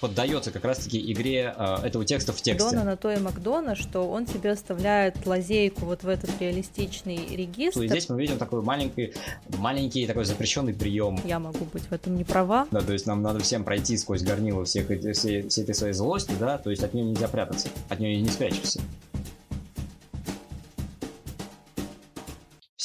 [0.00, 2.70] поддается как раз-таки игре э, этого текста в тексте.
[2.70, 7.82] Дона на то и Макдона, что он тебе оставляет лазейку вот в этот реалистичный регистр.
[7.82, 9.14] И здесь мы видим такой маленький,
[9.58, 11.20] маленький такой запрещенный прием.
[11.24, 12.66] Я могу быть в этом не права.
[12.70, 16.32] Да, то есть нам надо всем пройти сквозь горнило всех, всей, всей этой своей злости,
[16.38, 18.80] да, то есть от нее нельзя прятаться, от нее не спрячешься.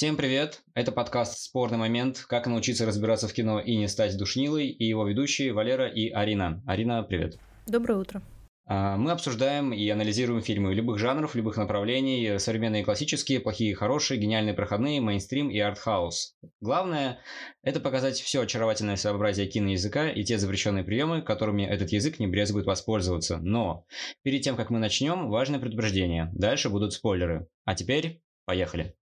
[0.04, 0.64] Всем привет!
[0.74, 2.26] Это подкаст «Спорный момент.
[2.28, 6.62] Как научиться разбираться в кино и не стать душнилой» и его ведущие Валера и Арина.
[6.68, 7.38] Арина, привет!
[7.68, 8.22] Доброе утро!
[8.66, 14.54] А, мы обсуждаем и анализируем фильмы любых жанров, любых направлений, современные классические, плохие хорошие, гениальные
[14.54, 16.36] проходные, мейнстрим и артхаус.
[16.60, 17.20] Главное–
[17.64, 22.66] это показать все очаровательное своеобразие киноязыка и те запрещенные приемы, которыми этот язык не брезгует
[22.66, 23.38] воспользоваться.
[23.38, 23.86] Но
[24.22, 26.30] перед тем, как мы начнем, важное предупреждение.
[26.34, 27.48] Дальше будут спойлеры.
[27.64, 28.98] А теперь поехали!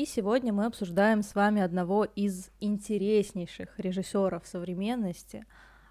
[0.00, 5.44] И сегодня мы обсуждаем с вами одного из интереснейших режиссеров современности,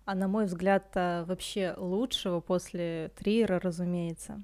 [0.03, 4.41] а на мой взгляд вообще лучшего после Триера, разумеется.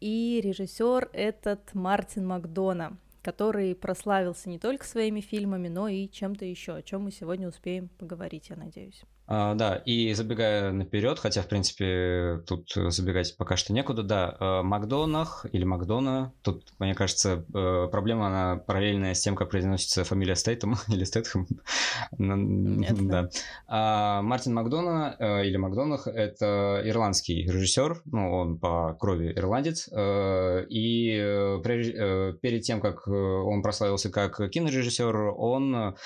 [0.00, 6.76] И режиссер этот Мартин Макдона, который прославился не только своими фильмами, но и чем-то еще,
[6.76, 9.02] о чем мы сегодня успеем поговорить, я надеюсь.
[9.30, 14.62] А, да, и забегая наперед, хотя, в принципе, тут забегать пока что некуда, да, э,
[14.62, 20.34] Макдонах или Макдона, тут, мне кажется, э, проблема, она параллельная с тем, как произносится фамилия
[20.34, 21.46] Стейтом или Стейтхэм.
[22.18, 23.28] Да.
[23.66, 31.18] А Мартин Макдона э, или Макдонах– это ирландский режиссер, ну, он по крови ирландец, и
[31.62, 35.96] перед тем, как он прославился как кинорежиссер, он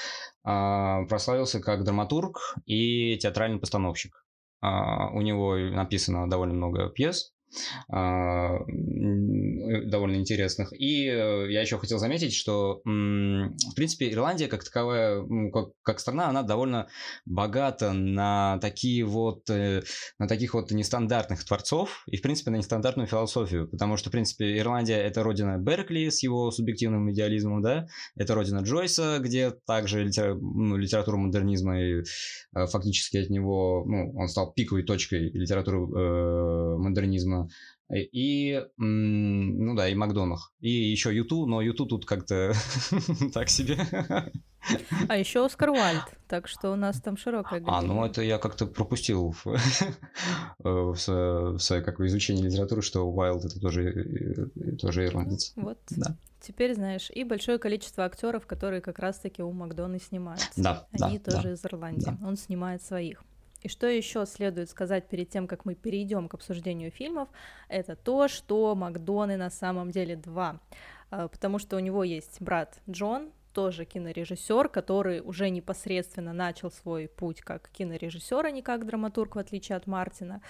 [0.43, 4.25] прославился как драматург и театральный постановщик.
[4.61, 7.42] А, у него написано довольно много пьес, а,
[9.93, 10.73] довольно интересных.
[10.73, 15.23] И э, я еще хотел заметить, что, в принципе, Ирландия как таковая,
[15.53, 16.89] как, как страна, она довольно
[17.27, 19.83] богата на такие вот, э,
[20.19, 24.59] на таких вот нестандартных творцов и, в принципе, на нестандартную философию, потому что, в принципе,
[24.59, 27.87] Ирландия– это родина Беркли с его субъективным идеализмом, да,
[28.17, 32.03] это родина Джойса, где также литера, ну, литература модернизма и
[32.57, 37.42] э, фактически от него, ну, он стал пиковой точкой литературы э, модернизма
[37.93, 40.53] и, ну да, и Макдонах.
[40.61, 42.55] И еще Юту, но Юту тут как-то
[43.35, 43.79] так себе.
[45.09, 47.79] А еще Оскар Уальд, так что у нас там широкая галерея.
[47.79, 49.45] А, ну это я как-то пропустил в,
[50.59, 53.91] в, в свое как изучение литературы, что Уайлд это тоже,
[54.55, 55.53] э, тоже ирландец.
[55.57, 55.79] Вот.
[55.91, 56.17] Да.
[56.41, 60.49] Теперь знаешь, и большое количество актеров, которые как раз-таки у Макдона снимаются.
[60.57, 62.05] Да, Они да, тоже да, из Ирландии.
[62.05, 62.27] Да.
[62.27, 63.23] Он снимает своих.
[63.63, 67.29] И что еще следует сказать перед тем, как мы перейдем к обсуждению фильмов,
[67.69, 70.61] это то, что Макдоны на самом деле два,
[71.11, 77.09] а, потому что у него есть брат Джон, тоже кинорежиссер, который уже непосредственно начал свой
[77.09, 80.41] путь как кинорежиссер, а не как драматург, в отличие от Мартина,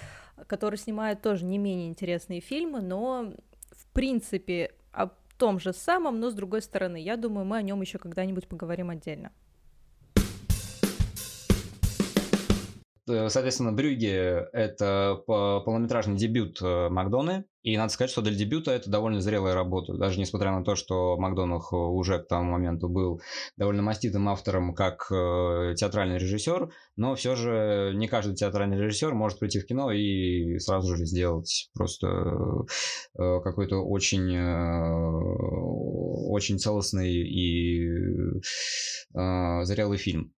[0.47, 3.33] который снимает тоже не менее интересные фильмы, но
[3.73, 7.01] в принципе о том же самом, но с другой стороны.
[7.01, 9.33] Я думаю, мы о нем еще когда-нибудь поговорим отдельно.
[13.29, 14.09] Соответственно, Брюги—
[14.53, 19.95] это полнометражный дебют э, Макдоны, и надо сказать, что для дебюта это довольно зрелая работа,
[19.95, 23.21] даже несмотря на то, что Макдонах уже к тому моменту был
[23.57, 29.39] довольно маститым автором как э, театральный режиссер, но все же не каждый театральный режиссер может
[29.39, 32.67] прийти в кино и сразу же сделать просто
[33.15, 34.37] какой-то очень,
[36.29, 37.89] очень целостный и
[39.13, 40.33] зрелый фильм.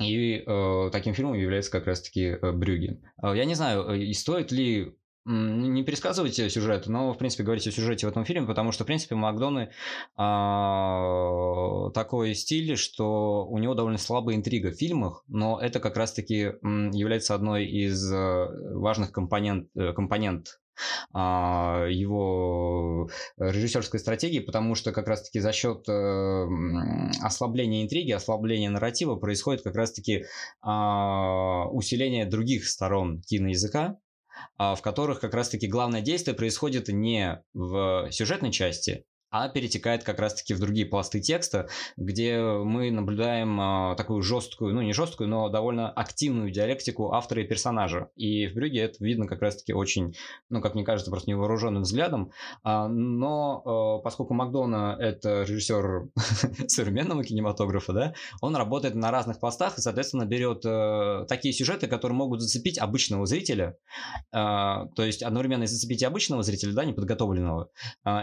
[0.00, 3.00] И э, таким фильмом является как раз-таки э, Брюги.
[3.22, 4.94] Э, я не знаю, э, стоит ли
[5.30, 8.86] не пересказывайте сюжет, но, в принципе, говорить о сюжете в этом фильме, потому что, в
[8.86, 9.72] принципе, Макдоны
[10.16, 16.54] а, такой стиль, что у него довольно слабая интрига в фильмах, но это как раз-таки
[16.62, 20.60] является одной из важных компонент, компонент
[21.12, 23.08] его
[23.38, 26.46] режиссерской стратегии, потому что как раз-таки за счет э,
[27.22, 30.24] ослабления интриги, ослабления нарратива происходит как раз-таки
[30.60, 33.98] а, усиление других сторон киноязыка,
[34.56, 40.18] а, в которых как раз-таки главное действие происходит не в сюжетной части, а перетекает как
[40.18, 45.48] раз-таки в другие пласты текста, где мы наблюдаем э, такую жесткую, ну не жесткую, но
[45.48, 48.10] довольно активную диалектику автора и персонажа.
[48.16, 50.14] И в Брюге это видно как раз-таки очень,
[50.48, 52.32] ну как мне кажется, просто невооруженным взглядом.
[52.62, 56.08] А, но э, поскольку Макдона это режиссер
[56.68, 62.16] современного кинематографа, да, он работает на разных пластах и, соответственно, берет э, такие сюжеты, которые
[62.16, 63.76] могут зацепить обычного зрителя,
[64.30, 67.70] то есть одновременно зацепить и обычного зрителя, да, неподготовленного,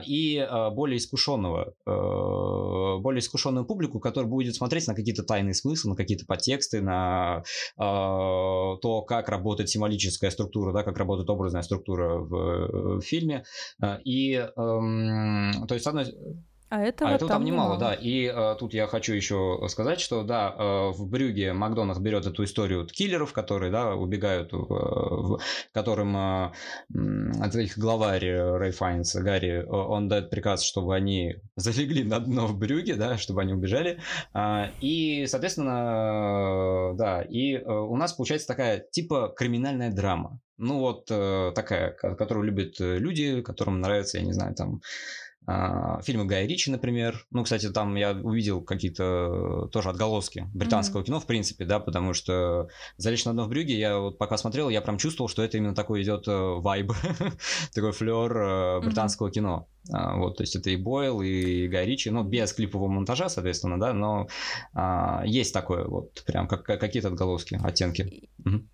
[0.05, 5.91] и более более искушенного, э, более искушенную публику, которая будет смотреть на какие-то тайные смыслы,
[5.91, 7.43] на какие-то подтексты, на
[7.77, 13.43] э, то, как работает символическая структура, да, как работает образная структура в, в фильме.
[14.03, 16.05] И, э, то есть, с одной
[16.69, 17.93] а этого, а этого там, там немало, немало, да.
[17.93, 22.43] И э, тут я хочу еще сказать, что да, э, в Брюге Макдональдс берет эту
[22.43, 25.39] историю киллеров, которые, да, убегают, в, в,
[25.71, 26.51] которым э,
[27.39, 32.57] от их главарь Рэй Файнс, Гарри, он дает приказ, чтобы они залегли на дно в
[32.57, 33.99] Брюге, да, чтобы они убежали.
[34.33, 40.39] Э, и, соответственно, да, и э, у нас получается такая типа криминальная драма.
[40.57, 44.81] Ну вот э, такая, которую любят люди, которым нравится, я не знаю, там
[46.03, 47.25] фильмы Гая Ричи, например.
[47.31, 51.05] Ну, кстати, там я увидел какие-то тоже отголоски британского mm-hmm.
[51.05, 54.69] кино, в принципе, да, потому что «Залечь на дно в брюге» я вот пока смотрел,
[54.69, 56.91] я прям чувствовал, что это именно такой идет э, вайб,
[57.73, 59.31] такой флер э, британского mm-hmm.
[59.31, 59.67] кино.
[59.91, 63.79] А, вот, то есть это и Бойл, и Гай Ричи, ну, без клипового монтажа, соответственно,
[63.79, 64.27] да, но
[64.73, 68.29] а, есть такое вот, прям как, какие-то отголоски, оттенки.
[68.43, 68.65] Mm-hmm.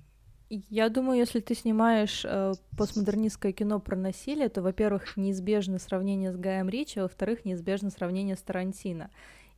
[0.54, 6.36] Я думаю, если ты снимаешь э, постмодернистское кино про насилие, то, во-первых, неизбежно сравнение с
[6.36, 9.12] Гаем Ричи, а во-вторых, неизбежно сравнение с Тарантино.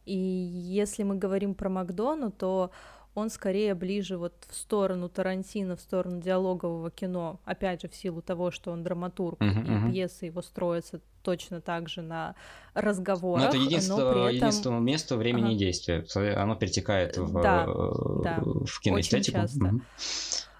[0.06, 2.70] И если мы говорим про Макдону, то
[3.16, 8.22] он скорее ближе вот в сторону Тарантино, в сторону диалогового кино, опять же, в силу
[8.22, 9.92] того, что он драматург, uh-huh, и uh-huh.
[9.92, 12.36] пьесы его строятся точно так же на
[12.76, 13.46] разговорах.
[13.46, 14.36] Но это единственное, но этом...
[14.36, 15.56] единственное место времени ага.
[15.56, 16.06] действия,
[16.36, 19.40] оно перетекает в, да, да, в киноэстетику.
[19.40, 19.60] Очень часто.
[19.60, 19.82] Uh-huh.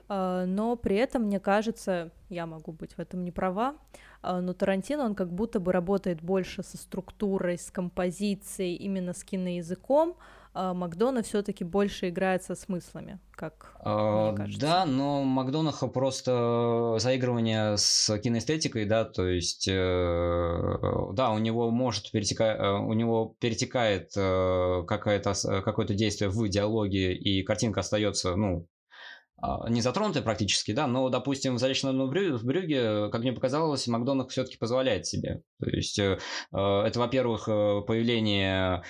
[0.10, 3.76] А, но при этом, мне кажется, я могу быть в этом не права,
[4.22, 9.24] а, но Тарантино, он как будто бы работает больше со структурой, с композицией, именно с
[9.24, 10.18] киноязыком,
[10.56, 14.62] а Макдона все-таки больше играет со смыслами, как а, мне кажется.
[14.62, 20.78] Да, но Макдонаха просто заигрывание с киноэстетикой, да, то есть, э,
[21.14, 25.34] да, у него может перетекать, э, у него перетекает э, какое-то
[25.64, 28.68] какое-то действие в диалоге, и картинка остается, ну,
[29.70, 34.32] не затронутые практически, да, но, допустим, в «Заречном Брюге», в Брюге, как мне показалось, Макдональд
[34.32, 35.44] все-таки позволяет себе.
[35.60, 36.18] То есть э,
[36.52, 38.84] э, это, во-первых, э, появление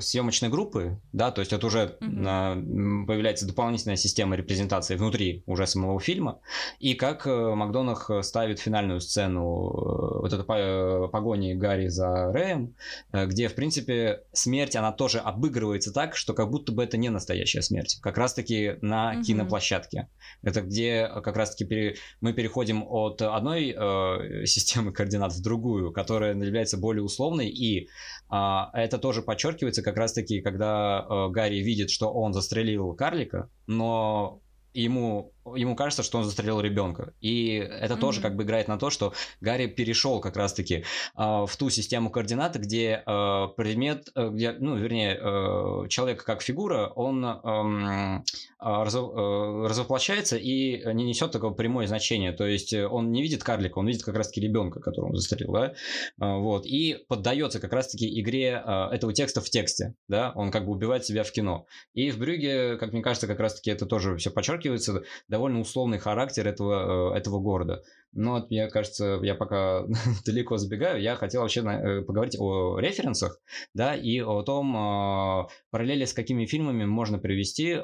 [0.00, 3.06] съемочной группы, да, то есть это уже mm-hmm.
[3.06, 6.40] появляется дополнительная система репрезентации внутри уже самого фильма,
[6.78, 12.74] и как Макдонах ставит финальную сцену вот этой погони Гарри за Рэем,
[13.12, 17.62] где, в принципе, смерть, она тоже обыгрывается так, что как будто бы это не настоящая
[17.62, 19.22] смерть как раз-таки на угу.
[19.22, 20.08] киноплощадке.
[20.44, 21.96] Это где как раз-таки пере...
[22.20, 27.88] мы переходим от одной э, системы координат в другую, которая является более условной, и
[28.30, 34.40] э, это тоже подчеркивается как раз-таки, когда э, Гарри видит, что он застрелил карлика, но
[34.72, 37.14] ему ему кажется, что он застрелил ребенка.
[37.20, 37.98] И это mm-hmm.
[37.98, 40.84] тоже как бы играет на то, что Гарри перешел как раз-таки э,
[41.16, 46.88] в ту систему координат, где э, предмет, э, где, ну, вернее, э, человек как фигура,
[46.94, 48.22] он э,
[48.58, 52.32] раз, э, развоплощается и не несет такого прямое значение.
[52.32, 55.66] То есть он не видит карлика, он видит как раз-таки ребенка, которого он застрелил, да,
[55.68, 55.72] э,
[56.18, 60.72] вот, и поддается как раз-таки игре э, этого текста в тексте, да, он как бы
[60.72, 61.66] убивает себя в кино.
[61.94, 65.02] И в Брюге, как мне кажется, как раз-таки это тоже все подчеркивается,
[65.36, 67.82] довольно условный характер этого, э, этого города.
[68.16, 69.84] Но, мне кажется, я пока
[70.26, 73.38] далеко забегаю, я хотел вообще э, поговорить о референсах,
[73.74, 77.76] да, и о том, э, параллели с какими фильмами можно привести,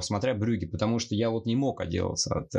[0.00, 2.54] смотря Брюги, потому что я вот не мог отделаться от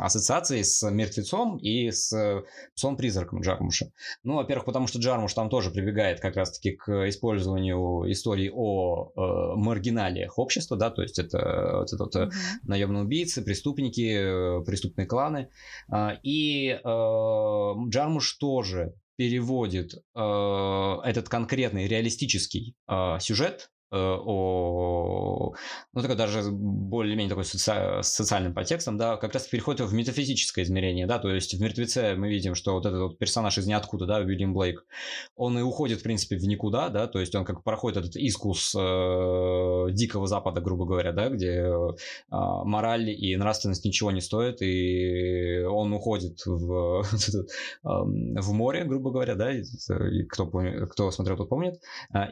[0.00, 3.92] ассоциации с мертвецом и с псом-призраком Джармуша.
[4.22, 10.38] Ну, во-первых, потому что Джармуш там тоже прибегает как раз-таки к использованию истории о маргиналиях
[10.38, 12.30] общества, да, то есть это вот этот mm-hmm.
[12.64, 15.48] наемные убийцы, преступники, преступные кланы,
[15.88, 16.35] а, и
[16.70, 25.54] э, Джармуш тоже переводит э, этот конкретный реалистический э, сюжет о,
[25.92, 28.02] ну, такой даже более-менее такой соци...
[28.02, 32.16] с социальным подтекстом, да, как раз переходит в метафизическое измерение, да, то есть в «Мертвеце»
[32.16, 34.84] мы видим, что вот этот вот персонаж из ниоткуда, да, Уильям Блейк,
[35.36, 38.74] он и уходит, в принципе, в никуда, да, то есть он как проходит этот искус
[38.76, 41.92] э, Дикого Запада, грубо говоря, да, где э,
[42.30, 47.04] мораль и нравственность ничего не стоят, и он уходит в,
[47.84, 49.52] в море, грубо говоря, да,
[50.28, 51.80] кто, помнит, кто смотрел, тот помнит,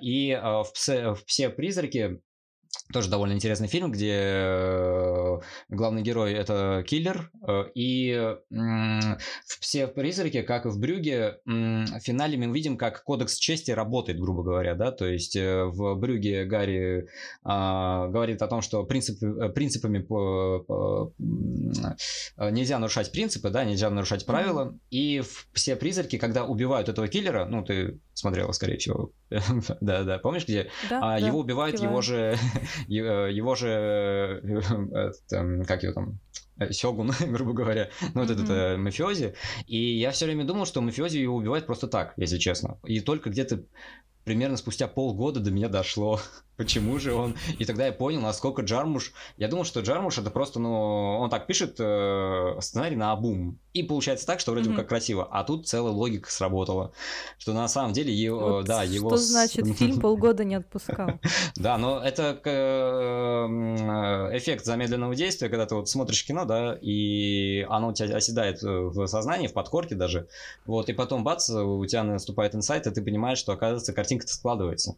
[0.02, 2.22] и в, псе, в «Все призраки»
[2.92, 8.36] тоже довольно интересный фильм, где э, главный герой это киллер, э, и
[9.46, 14.42] все призраки, как и в Брюге, в финале мы видим, как кодекс чести работает, грубо
[14.42, 17.08] говоря, да, то есть э, в Брюге Гарри
[17.42, 21.12] а, говорит о том, что принципы, принципами по, по,
[22.38, 27.64] нельзя нарушать принципы, да, нельзя нарушать правила, и все призраки, когда убивают этого киллера, ну,
[27.64, 29.12] ты смотрела, скорее всего,
[29.80, 31.90] да, да, помнишь, где да, а, его убивает киваю.
[31.90, 32.36] его же Э,
[32.88, 35.12] его же, э,
[35.66, 36.18] как его там,
[36.58, 38.44] э, Сёгун, грубо говоря, ну вот mm-hmm.
[38.44, 39.34] этот мафиози.
[39.66, 42.78] И я все время думал, что мафиози его убивает просто так, если честно.
[42.84, 43.64] И только где-то
[44.24, 46.20] примерно спустя полгода до меня дошло,
[46.56, 47.34] почему же он.
[47.58, 49.12] И тогда я понял, насколько Джармуш...
[49.36, 53.58] Я думал, что Джармуш это просто, ну, он так пишет э, сценарий на обум.
[53.72, 55.28] И получается так, что вроде бы как красиво.
[55.30, 56.92] А тут целая логика сработала.
[57.38, 58.38] Что на самом деле его...
[58.38, 59.08] Вот да, его...
[59.10, 61.10] Что значит фильм полгода не отпускал?
[61.56, 67.88] Да, но это э, эффект замедленного действия, когда ты вот смотришь кино, да, и оно
[67.88, 70.28] у тебя оседает в сознании, в подкорке даже.
[70.66, 74.96] Вот, и потом бац, у тебя наступает инсайт, и ты понимаешь, что, оказывается, картинка складывается.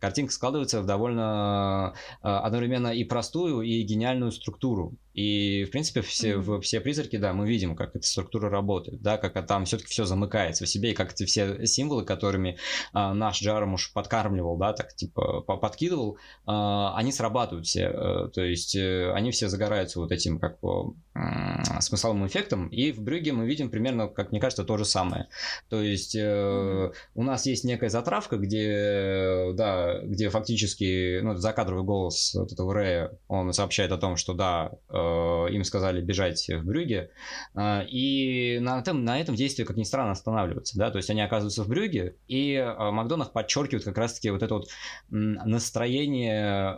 [0.00, 4.94] Картинка складывается в довольно э, одновременно и простую, и гениальную структуру.
[5.18, 6.60] И, в принципе, все, mm-hmm.
[6.60, 10.64] все призраки, да, мы видим, как эта структура работает, да, как там все-таки все замыкается
[10.64, 12.56] в себе, и как эти все символы, которыми
[12.92, 17.88] а, наш Джарамуш подкармливал, да, так типа подкидывал, а, они срабатывают все.
[17.88, 22.68] А, то есть а, они все загораются вот этим как по а, смысловым эффектом.
[22.68, 25.26] И в Брюге мы видим примерно, как мне кажется, то же самое.
[25.68, 26.94] То есть а, mm-hmm.
[27.16, 33.18] у нас есть некая затравка, где, да, где фактически, ну, закадровый голос вот этого Рэя,
[33.26, 35.07] он сообщает о том, что да, Э,
[35.50, 37.10] им сказали бежать в Брюге,
[37.54, 41.20] э, и на этом, на этом действие, как ни странно, останавливается, да, то есть они
[41.20, 44.68] оказываются в Брюге, и э, Макдональд подчеркивает как раз-таки вот это вот
[45.10, 46.76] настроение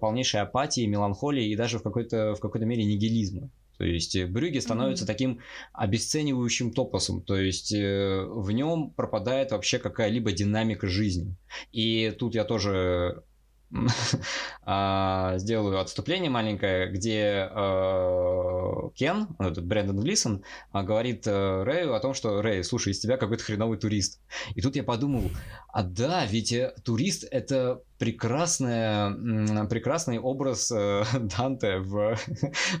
[0.00, 3.50] полнейшей апатии, меланхолии и даже в какой-то, в какой-то мере нигилизма.
[3.78, 5.06] То есть Брюге становится mm-hmm.
[5.06, 5.40] таким
[5.72, 11.34] обесценивающим топосом, то есть в нем пропадает вообще какая-либо динамика жизни.
[11.72, 13.22] И тут я тоже
[15.38, 22.42] сделаю отступление маленькое, где э, Кен, этот Брэндон Глисон, а, говорит Рэю о том, что
[22.42, 24.20] Рэй, слушай, из тебя какой-то хреновый турист.
[24.54, 25.30] И тут я подумал,
[25.68, 31.04] а да, ведь э, турист это прекрасная, прекрасный образ э,
[31.36, 32.18] Данте в,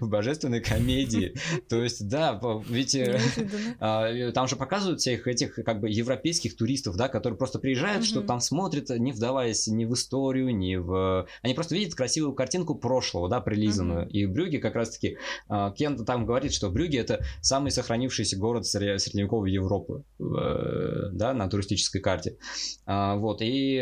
[0.00, 1.34] в божественной комедии.
[1.68, 3.20] То есть, да, ведь э,
[3.80, 8.22] а, там же показывают всех этих как бы европейских туристов, да, которые просто приезжают, что
[8.22, 11.26] там смотрят, не вдаваясь ни в историю, ни в...
[11.42, 14.08] Они просто видят красивую картинку прошлого, да, прилизанную.
[14.08, 15.18] И Брюги как раз-таки...
[15.48, 22.00] А, Кент там говорит, что Брюги это самый сохранившийся город средневековой Европы, да, на туристической
[22.00, 22.38] карте.
[22.86, 23.74] А, вот, и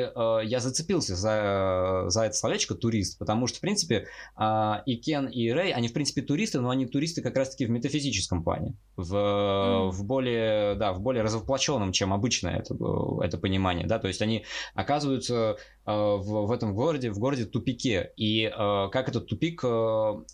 [0.45, 4.07] я зацепился за за, за это словечко турист, потому что, в принципе,
[4.37, 7.71] а, и Кен, и Рэй, они, в принципе, туристы, но они туристы как раз-таки в
[7.71, 9.91] метафизическом плане, в, mm.
[9.91, 12.75] в более, да, в более развоплощенном, чем обычно это,
[13.23, 14.45] это понимание, да, то есть они
[14.75, 19.69] оказываются а, в, в этом городе, в городе тупике, и э, как этот тупик э,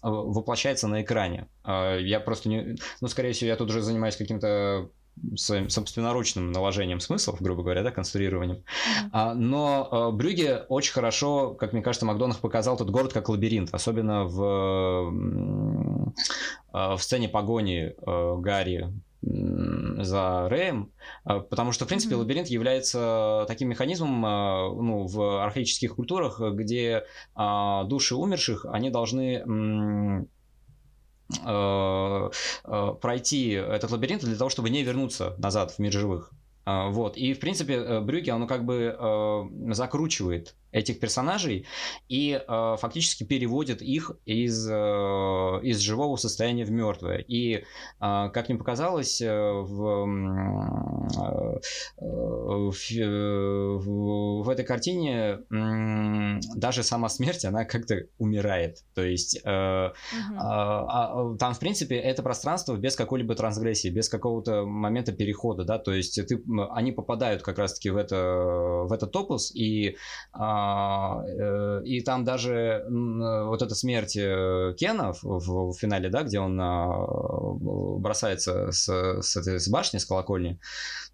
[0.03, 1.49] воплощается на экране.
[1.65, 4.91] Э, я просто не, ну, скорее всего, я тут уже занимаюсь каким-то
[5.37, 8.63] своим собственноручным наложением смыслов, грубо говоря, да, конструированием.
[9.13, 13.71] А, но а, Брюге очень хорошо, как мне кажется, Макдональд показал тот город как лабиринт,
[13.73, 15.15] особенно в,
[16.73, 18.93] а, в сцене погони а, Гарри
[19.27, 20.93] за Рэем,
[21.25, 22.19] потому что, в принципе, mm-hmm.
[22.19, 27.05] лабиринт является таким механизмом ну, в архаических культурах, где
[27.35, 30.25] души умерших, они должны Э, э,
[33.01, 36.33] пройти этот лабиринт для того, чтобы не вернуться назад в мир живых.
[36.67, 37.17] А, вот.
[37.17, 38.97] И, в принципе, э, Брюки, оно как бы
[39.71, 41.67] закручивает этих персонажей
[42.09, 44.73] и э, фактически переводит их из, э,
[45.63, 47.19] из живого состояния в мертвое.
[47.19, 47.63] И, э,
[48.01, 50.05] как мне показалось, э, в,
[51.17, 51.61] э,
[52.01, 52.75] в,
[53.79, 58.79] в, в этой картине э, даже сама смерть, она как-то умирает.
[58.95, 59.93] То есть э, э,
[60.33, 65.93] э, там, в принципе, это пространство без какой-либо трансгрессии, без какого-то момента перехода, да, то
[65.93, 68.17] есть ты, они попадают как раз-таки в, это,
[68.89, 69.97] в этот топус, и
[70.35, 70.64] э, Э,
[71.85, 77.07] и там даже вот эта смерть э, Кена в, в финале, да, где он а,
[77.99, 78.89] бросается с,
[79.21, 80.59] с, этой, с башни, с колокольни,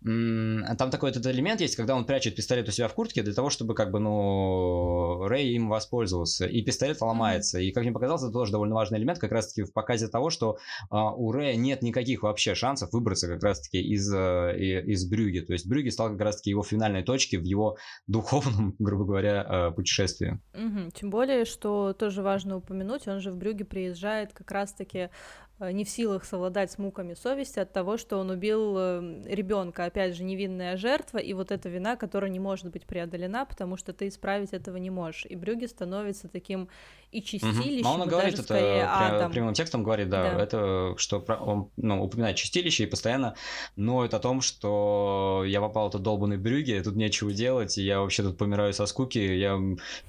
[0.02, 3.50] там такой этот элемент есть, когда он прячет пистолет у себя в куртке для того,
[3.50, 6.47] чтобы как бы, ну, Рэй им воспользовался.
[6.47, 7.59] И пистолет ломается.
[7.61, 10.59] И, как мне показалось, это тоже довольно важный элемент как раз-таки в показе того, что
[10.90, 15.40] а, у Рэя нет никаких вообще шансов выбраться как раз-таки из, а, из Брюги.
[15.40, 17.76] То есть Брюги стал как раз-таки его финальной точкой в его
[18.07, 20.40] духовном, грубо говоря, благодаря э, путешествию.
[20.54, 20.90] Угу.
[20.95, 25.11] Тем более, что тоже важно упомянуть, он же в Брюге приезжает как раз-таки
[25.60, 30.16] не в силах совладать с муками совести от того, что он убил эм, ребенка, опять
[30.16, 34.08] же, невинная жертва, и вот эта вина, которая не может быть преодолена, потому что ты
[34.08, 35.26] исправить этого не можешь.
[35.26, 36.68] И Брюги становится таким
[37.12, 37.94] и чистилищем, угу.
[37.94, 39.32] он и говорит даже это скорее адом.
[39.32, 43.34] прямым текстом говорит, да, да, это что он ну, упоминает чистилище и постоянно
[43.76, 48.00] ноет о том, что я попал в этот долбанный Брюги, тут нечего делать, и я
[48.00, 49.58] вообще тут помираю со скуки, я,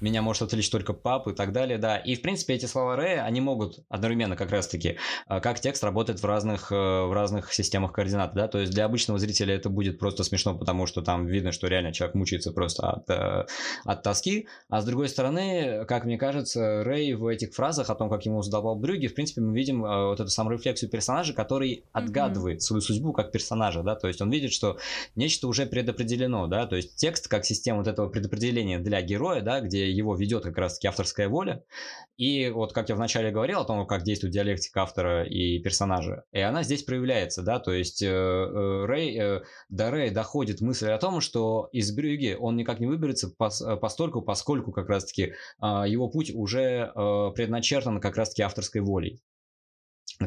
[0.00, 1.98] меня может отвлечь только пап и так далее, да.
[1.98, 6.20] И, в принципе, эти слова Рэя, они могут одновременно как раз-таки а, как текст работает
[6.20, 9.98] в разных, э, в разных системах координат, да, то есть для обычного зрителя это будет
[9.98, 13.46] просто смешно, потому что там видно, что реально человек мучается просто от, э,
[13.84, 18.08] от тоски, а с другой стороны, как мне кажется, Рэй в этих фразах о том,
[18.08, 21.84] как ему задавал Брюги, в принципе, мы видим э, вот эту самую рефлексию персонажа, который
[21.92, 22.60] отгадывает mm-hmm.
[22.60, 24.78] свою судьбу как персонажа, да, то есть он видит, что
[25.16, 29.60] нечто уже предопределено, да, то есть текст как система вот этого предопределения для героя, да,
[29.60, 31.64] где его ведет как раз-таки авторская воля,
[32.16, 36.24] и вот как я вначале говорил о том, как действует диалектика автора и персонажа.
[36.32, 40.90] И она здесь проявляется, да, то есть э, э, Рэй, э, до Рэя доходит мысль
[40.90, 45.22] о том, что из Брюги он никак не выберется пос, э, постольку, поскольку как раз-таки
[45.22, 49.22] э, его путь уже э, предначертан как раз-таки авторской волей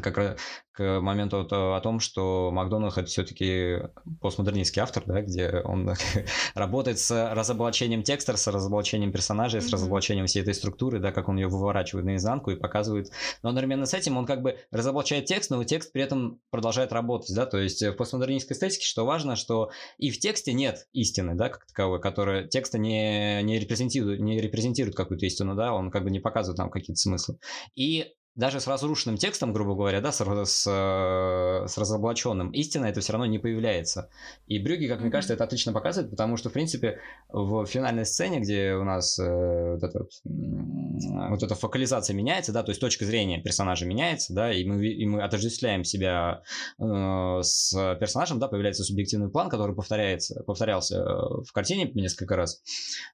[0.02, 0.36] как раз
[0.76, 3.78] к моменту о том, что Макдональд это все-таки
[4.20, 5.94] постмодернистский автор, да, где он
[6.54, 11.36] работает с разоблачением текста, с разоблачением персонажей, с разоблачением всей этой структуры, да, как он
[11.36, 13.10] ее выворачивает наизнанку и показывает.
[13.42, 17.34] Но одновременно с этим он как бы разоблачает текст, но текст при этом продолжает работать,
[17.34, 21.48] да, то есть в постмодернистской эстетике, что важно, что и в тексте нет истины, да,
[21.48, 26.10] как таковой, которая текста не, не репрезентирует, не репрезентирует какую-то истину, да, он как бы
[26.10, 27.38] не показывает нам какие-то смыслы.
[27.74, 33.00] И даже с разрушенным текстом, грубо говоря, да, с, с, э, с разоблаченным, истина это
[33.00, 34.10] все равно не появляется.
[34.46, 35.02] И Брюги, как mm-hmm.
[35.02, 37.00] мне кажется, это отлично показывает, потому что, в принципе,
[37.30, 42.70] в финальной сцене, где у нас э, вот, этот, вот эта фокализация меняется, да, то
[42.70, 46.42] есть точка зрения персонажа меняется, да, и мы, и мы отождествляем себя
[46.78, 52.60] э, с персонажем, да, появляется субъективный план, который повторяется, повторялся в картине несколько раз.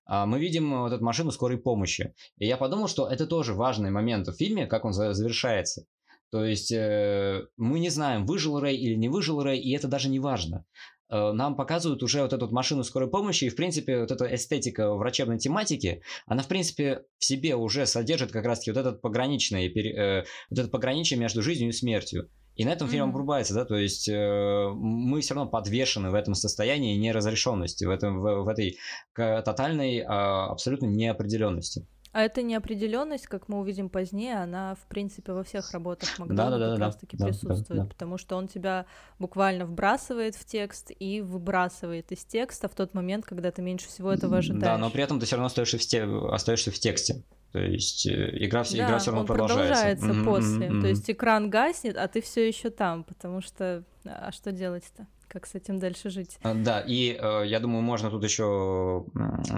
[0.04, 2.12] А мы видим вот эту машину скорой помощи.
[2.38, 5.86] И я подумал, что это тоже важный момент в фильме, как он завершается.
[6.30, 10.08] То есть э, мы не знаем, выжил Рэй или не выжил Рэй, и это даже
[10.08, 10.64] не важно.
[11.10, 14.94] Э, нам показывают уже вот эту машину скорой помощи, и, в принципе, вот эта эстетика
[14.94, 20.24] врачебной тематики, она, в принципе, в себе уже содержит как раз-таки вот этот пограничный, э,
[20.48, 22.30] вот это пограничие между жизнью и смертью.
[22.54, 23.10] И на этом фильм mm-hmm.
[23.10, 28.20] обрубается, да, то есть э, мы все равно подвешены в этом состоянии неразрешенности, в, этом,
[28.20, 28.78] в, в этой
[29.14, 31.86] тотальной э, абсолютно неопределенности.
[32.12, 36.64] А эта неопределенность, как мы увидим позднее, она, в принципе, во всех работах Макдональда да,
[36.64, 37.88] да, как да, раз-таки да, присутствует, да, да.
[37.88, 38.84] потому что он тебя
[39.18, 44.12] буквально вбрасывает в текст и выбрасывает из текста в тот момент, когда ты меньше всего
[44.12, 44.62] этого ожидаешь.
[44.62, 46.02] Да, но при этом ты все равно остаешься в, те...
[46.02, 47.22] остаешься в тексте.
[47.52, 49.96] То есть э, игра, да, игра все равно он продолжается.
[49.96, 50.66] продолжается после.
[50.68, 50.80] Mm-hmm.
[50.80, 55.06] То есть экран гаснет, а ты все еще там, потому что а что делать-то?
[55.32, 56.36] Как с этим дальше жить.
[56.42, 59.06] А, да, и э, я думаю, можно тут еще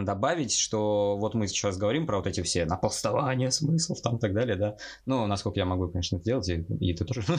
[0.00, 4.34] добавить, что вот мы сейчас говорим про вот эти все наполстования смыслов там и так
[4.34, 4.76] далее, да.
[5.04, 7.22] Ну, насколько я могу, конечно, сделать, и, и ты тоже.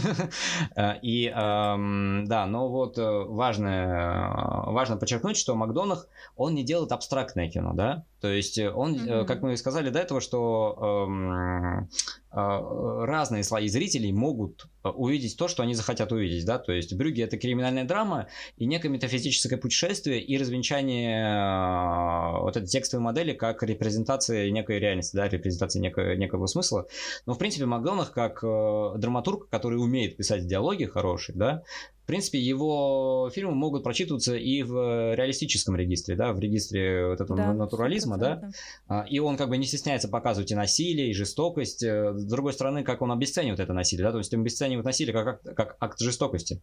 [0.75, 6.91] Э, и эм, да, но вот э, важно, важно подчеркнуть, что Макдонах, он не делает
[6.91, 8.03] абстрактное кино, да.
[8.19, 11.89] То есть он, как мы и сказали до этого, что эм,
[12.35, 17.37] разные слои зрителей могут увидеть то, что они захотят увидеть, да, то есть Брюги это
[17.37, 24.51] криминальная драма и некое метафизическое путешествие и развенчание э, вот этой текстовой модели как репрезентация
[24.51, 26.87] некой реальности, да, репрезентация некого, некого смысла.
[27.25, 31.63] Но, в принципе, Макдонах как драматург, который умеет писать диалоги хорошие, да,
[32.05, 37.35] в принципе, его фильмы могут прочитываться и в реалистическом регистре, да, в регистре вот этого
[37.35, 38.51] да, натурализма, да,
[38.87, 41.81] а, и он как бы не стесняется показывать и насилие, и жестокость.
[41.81, 45.13] Э, с другой стороны, как он обесценивает это насилие, да, то есть он обесценивает насилие
[45.13, 46.61] как, как, как акт жестокости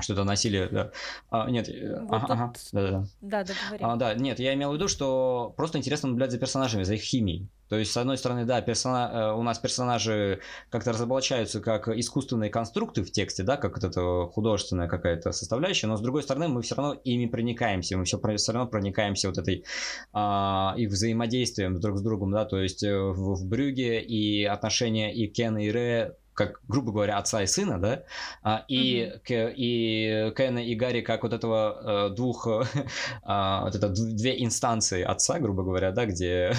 [0.00, 0.90] что это насилие, да.
[1.30, 3.06] А, нет, э, вот ага, ага, да, да, да.
[3.20, 6.82] Да, да, А, да, нет, я имел в виду, что просто интересно наблюдать за персонажами,
[6.82, 7.48] за их химией.
[7.68, 9.10] То есть, с одной стороны, да, персона...
[9.12, 14.26] Э, у нас персонажи как-то разоблачаются как искусственные конструкты в тексте, да, как вот это
[14.32, 18.52] художественная какая-то составляющая, но с другой стороны, мы все равно ими проникаемся, мы все, все
[18.52, 19.64] равно проникаемся вот этой
[20.12, 25.14] а, их взаимодействием друг с другом, да, то есть э, в, в Брюге и отношения
[25.14, 28.02] и Кена и Ре как, грубо говоря, отца и сына, да,
[28.42, 29.18] а, и, mm-hmm.
[29.20, 32.46] к, и Кена и Гарри как вот этого э, двух,
[33.22, 36.52] а, вот это две инстанции отца, грубо говоря, да, где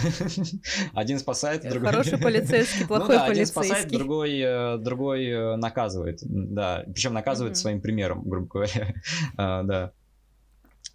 [0.93, 1.91] один спасает, другой...
[1.91, 3.31] Хороший полицейский, плохой ну, да, полицейский.
[3.31, 7.59] один спасает, другой, э, другой э, наказывает, да, причем наказывает mm-hmm.
[7.59, 8.93] своим примером, грубо говоря,
[9.37, 9.91] а, да.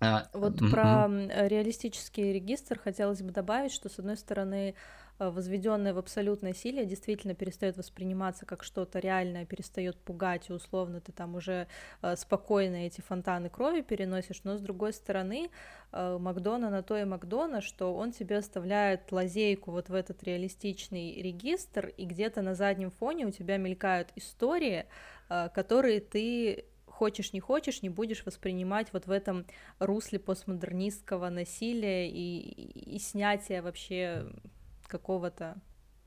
[0.03, 4.75] А, вот про реалистический регистр хотелось бы добавить, что, с одной стороны, Э,
[5.29, 11.13] возведенное в абсолютное силе действительно перестает восприниматься как что-то реальное, перестает пугать, и условно ты
[11.13, 11.67] там уже
[12.01, 15.51] э, спокойно эти фонтаны крови переносишь, но с другой стороны,
[15.93, 21.21] э, Макдона на то и Макдона, что он тебе оставляет лазейку вот в этот реалистичный
[21.21, 24.87] регистр, и где-то на заднем фоне у тебя мелькают истории,
[25.29, 26.65] которые ты
[27.01, 29.47] хочешь не хочешь, не будешь воспринимать вот в этом
[29.79, 34.27] русле постмодернистского насилия и, и снятия вообще
[34.91, 35.57] какого-то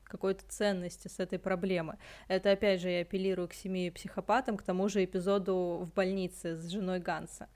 [0.04, 1.98] какой-то ценности с этой проблемы.
[2.28, 6.68] Это, опять же, я апеллирую к семи психопатам, к тому же эпизоду в больнице с
[6.68, 7.48] женой Ганса.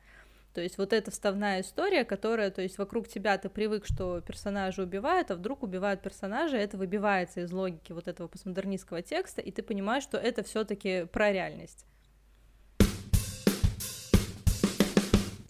[0.55, 4.83] То есть вот эта вставная история, которая, то есть вокруг тебя ты привык, что персонажи
[4.83, 9.63] убивают, а вдруг убивают персонажа, это выбивается из логики вот этого постмодернистского текста, и ты
[9.63, 11.87] понимаешь, что это все таки про реальность.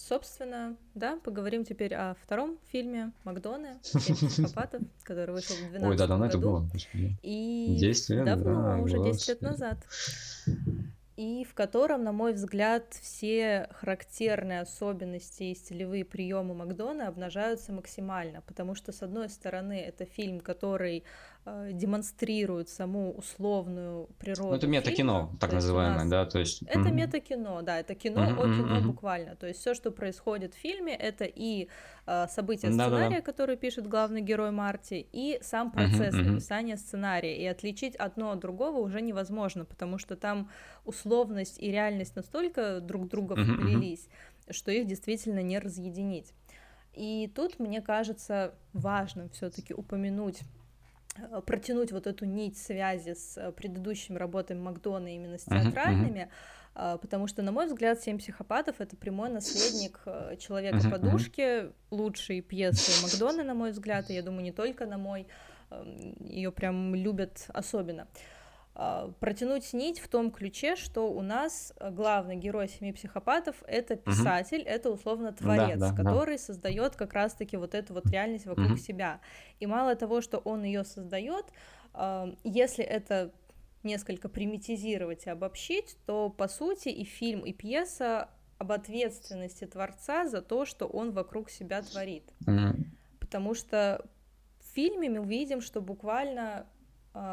[0.09, 6.07] Собственно, да, поговорим теперь о втором фильме Макдоне, психопатов, который вышел в 2012 Ой, да,
[6.07, 6.39] давно году.
[6.39, 6.71] это было.
[7.23, 9.31] И 10 лет, давно, да, уже 10 господи.
[9.31, 9.79] лет назад
[11.19, 18.41] и в котором, на мой взгляд, все характерные особенности и стилевые приемы Макдона обнажаются максимально,
[18.43, 21.03] потому что, с одной стороны, это фильм, который
[21.45, 24.51] э, демонстрирует саму условную природу.
[24.51, 26.09] Ну, это мета-кино, так называемое, нас...
[26.09, 26.63] да, то есть...
[26.63, 26.93] Это mm-hmm.
[26.93, 28.87] мета-кино, да, это кино mm-hmm, о кино mm-hmm.
[28.87, 31.67] буквально, то есть все, что происходит в фильме, это и
[32.07, 33.23] э, события сценария, Да-да-да.
[33.23, 38.39] который пишет главный герой Марти, и сам процесс mm-hmm, написания сценария, и отличить одно от
[38.39, 40.49] другого уже невозможно, потому что там
[40.89, 44.09] условность и реальность настолько друг друга вплелись,
[44.47, 44.53] uh-huh.
[44.55, 46.33] что их действительно не разъединить.
[46.95, 50.41] И тут, мне кажется, важным все-таки упомянуть
[51.17, 56.31] э, протянуть вот эту нить связи с э, предыдущими работами Макдона именно с театральными,
[56.75, 60.01] uh-huh, потому что, на мой взгляд, «Семь психопатов»— это прямой наследник
[60.39, 65.27] «Человека-подушки», uh-huh, лучшей пьесы Макдона, на мой взгляд, и я думаю, не только на мой,
[66.21, 68.03] ее прям любят особенно.
[68.03, 68.07] А,
[69.19, 74.69] протянуть нить в том ключе, что у нас главный герой семи психопатов это писатель, угу.
[74.69, 76.43] это условно творец, да, да, который да.
[76.43, 78.77] создает как раз-таки вот эту вот реальность вокруг угу.
[78.77, 79.21] себя.
[79.59, 81.47] И мало того, что он ее создает,
[81.93, 83.33] а, если это
[83.83, 90.41] несколько примитизировать и обобщить, то по сути и фильм, и пьеса об ответственности творца за
[90.41, 92.25] то, что он вокруг себя творит.
[92.47, 92.85] Угу.
[93.19, 94.05] Потому что
[94.61, 96.67] в фильме мы видим, что буквально а,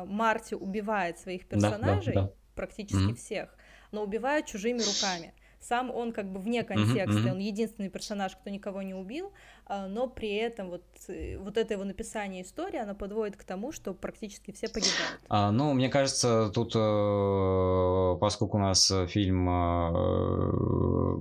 [0.05, 2.33] Марти убивает своих персонажей, да, да, да.
[2.55, 3.15] практически mm-hmm.
[3.15, 3.55] всех,
[3.91, 5.33] но убивает чужими руками.
[5.59, 7.31] Сам он как бы вне контекста, mm-hmm.
[7.31, 9.33] он единственный персонаж, кто никого не убил,
[9.65, 13.71] а, но при этом вот, э, вот это его написание истории, оно подводит к тому,
[13.71, 15.21] что практически все погибают.
[15.27, 21.14] А, ну, мне кажется, тут, э, поскольку у нас фильм э,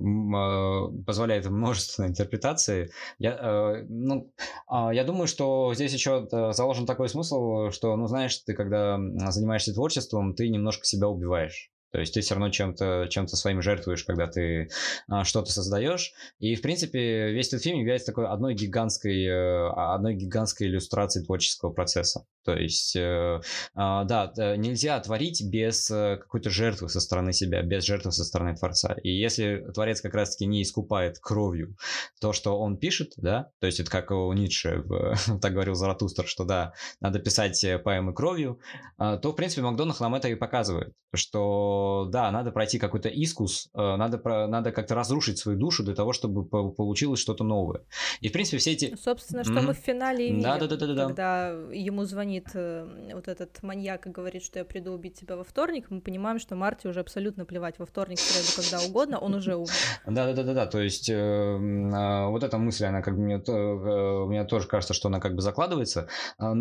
[1.05, 4.31] позволяет множественной интерпретации, я, ну,
[4.67, 8.97] а, я думаю, что здесь еще заложен такой смысл, что, ну, знаешь, ты когда
[9.29, 11.71] занимаешься творчеством, ты немножко себя убиваешь.
[11.95, 14.67] То есть ты все равно чем-то чем своим жертвуешь, когда ты
[15.07, 16.11] а, что-то создаешь.
[16.39, 21.71] И, в принципе, весь этот фильм является такой одной гигантской, э, одной гигантской иллюстрацией творческого
[21.71, 22.25] процесса.
[22.45, 23.41] То есть, э,
[23.73, 28.55] а, да, нельзя творить без э, какой-то жертвы со стороны себя, без жертвы со стороны
[28.55, 28.95] Творца.
[29.01, 31.75] И если Творец как раз-таки не искупает кровью
[32.21, 34.83] то, что он пишет, да, то есть это как у Ницше,
[35.41, 38.59] так говорил Заратустр, что да, надо писать поэмы кровью,
[38.97, 43.69] а, то, в принципе, Макдонах нам это и показывает, что да, надо пройти какой-то искус,
[43.73, 47.81] э, надо, надо как-то разрушить свою душу для того, чтобы получилось что-то новое.
[48.21, 48.95] И, в принципе, все эти...
[48.95, 49.61] Собственно, что mm-hmm.
[49.61, 51.05] мы в финале видим, да, да, да, да, да.
[51.05, 55.35] когда ему звонит звонит э, вот этот маньяк и говорит, что я приду убить тебя
[55.35, 59.35] во вторник, мы понимаем, что Марти уже абсолютно плевать во вторник, среду, когда угодно, он
[59.35, 59.69] уже умер.
[60.05, 64.67] Да-да-да-да, то есть э, а, вот эта мысль, она как бы мне, э, мне тоже
[64.67, 66.07] кажется, что она как бы закладывается.
[66.39, 66.53] Но,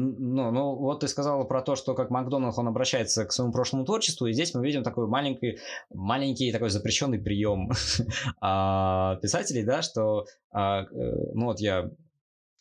[0.50, 4.26] ну, вот ты сказала про то, что как Макдональд, он обращается к своему прошлому творчеству,
[4.26, 5.58] и здесь мы видим такой маленький,
[5.92, 7.70] маленький такой запрещенный прием
[8.40, 11.90] а, писателей, да, что ну вот я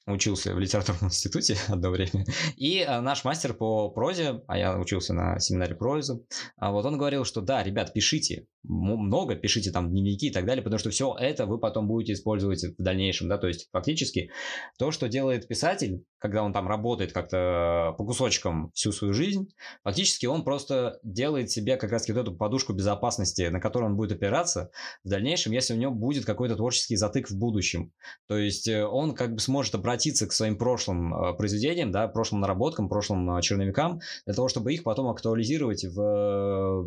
[0.06, 5.13] учился в литературном институте одно время, и а, наш мастер по прозе, а я учился
[5.13, 6.26] на семинаре прозы,
[6.58, 10.63] а вот он говорил, что да, ребят, пишите, много, пишите там дневники и так далее,
[10.63, 14.32] потому что все это вы потом будете использовать в дальнейшем, да, то есть фактически
[14.78, 19.49] то, что делает писатель, когда он там работает как-то по кусочкам всю свою жизнь,
[19.84, 24.13] фактически он просто делает себе как раз вот эту подушку безопасности, на которую он будет
[24.13, 24.71] опираться
[25.04, 27.91] в дальнейшем, если у него будет какой-то творческий затык в будущем.
[28.28, 32.41] То есть э, он как бы сможет обратиться к своим прошлым э, произведениям, да, прошлым
[32.41, 36.86] наработкам, прошлым э, черновикам, для того, чтобы их потом актуализировать в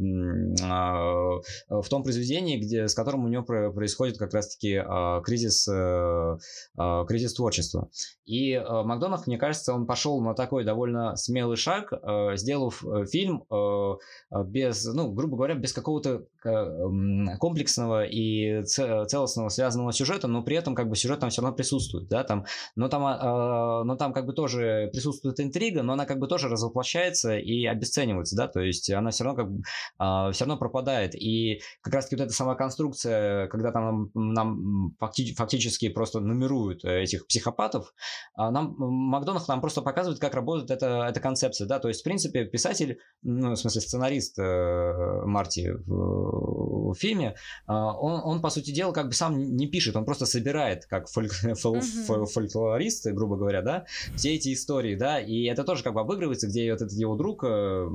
[1.68, 4.82] в том произведении, где, с которым у него происходит как раз-таки
[5.24, 5.68] кризис,
[7.08, 7.90] кризис творчества.
[8.24, 11.92] И Макдонах, мне кажется, он пошел на такой довольно смелый шаг,
[12.34, 13.44] сделав фильм
[14.46, 16.24] без, ну, грубо говоря, без какого-то
[17.38, 22.08] комплексного и целостного связанного сюжета, но при этом как бы сюжет там все равно присутствует,
[22.08, 22.44] да, там,
[22.76, 23.02] но там,
[23.86, 28.36] но там как бы тоже присутствует интрига, но она как бы тоже развоплощается и обесценивается,
[28.36, 29.62] да, то есть она все равно как бы,
[30.32, 36.20] все равно пропадает, и как раз-таки вот эта сама конструкция, когда там нам фактически просто
[36.20, 37.92] нумеруют этих психопатов,
[38.34, 42.04] а нам Макдонах нам просто показывает, как работает эта, эта концепция, да, то есть, в
[42.04, 47.34] принципе, писатель, ну, в смысле, сценарист э, Марти в, в фильме,
[47.68, 51.08] э, он, он, по сути дела, как бы сам не пишет, он просто собирает, как
[51.08, 52.26] фольк, фол, mm-hmm.
[52.26, 56.72] фольклорист, грубо говоря, да, все эти истории, да, и это тоже как бы обыгрывается, где
[56.72, 57.86] вот этот его друг, э,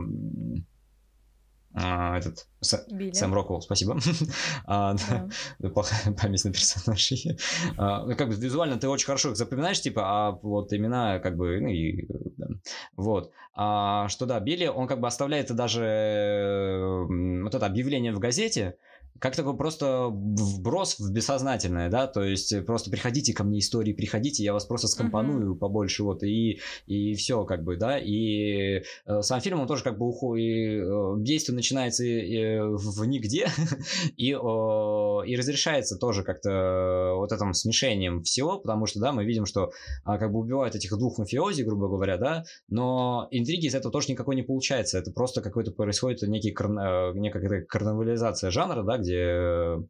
[1.74, 2.48] а, этот
[2.92, 3.14] Билли.
[3.14, 3.98] Сэм Роквелл, спасибо.
[4.66, 5.70] а, да.
[5.70, 7.38] Плохая память на персонажей.
[7.78, 11.38] а, ну, как бы визуально ты очень хорошо их запоминаешь, типа, а вот имена, как
[11.38, 12.08] бы, ну и
[12.38, 12.48] да.
[12.96, 13.32] вот.
[13.54, 18.78] А, что да, Билли, он как бы оставляет даже вот это объявление в газете,
[19.22, 24.44] как такой просто вброс в бессознательное, да, то есть просто приходите ко мне истории, приходите,
[24.44, 25.60] я вас просто скомпоную uh-huh.
[25.60, 30.00] побольше, вот, и, и все, как бы, да, и э, сам фильм, он тоже как
[30.00, 33.48] бы уходит, э, действие начинается э, в нигде,
[34.18, 39.46] и, э, и разрешается тоже как-то вот этим смешением всего, потому что, да, мы видим,
[39.46, 39.72] что
[40.04, 44.08] э, как бы убивают этих двух мафиози, грубо говоря, да, но интриги из этого тоже
[44.10, 49.88] никакой не получается, это просто какой-то происходит некий, карна, некая карнавализация жанра, да, где где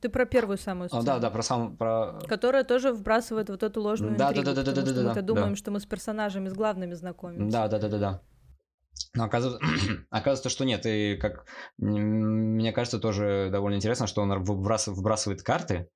[0.00, 1.04] ты про первую самую сцену.
[1.04, 1.76] да, да, про самую...
[1.76, 2.20] Про...
[2.28, 5.14] Которая тоже вбрасывает вот эту ложную да, интригу, да, да, да, да, да, да, мы-то
[5.14, 5.56] да, думаем, да.
[5.56, 7.52] что мы с персонажами, с главными знакомимся.
[7.52, 8.22] Да, да, да, да, да.
[9.14, 9.60] Но оказывается,
[10.10, 10.84] оказывается, что нет.
[10.86, 11.46] И как
[11.78, 15.88] мне кажется, тоже довольно интересно, что он вбрасывает карты,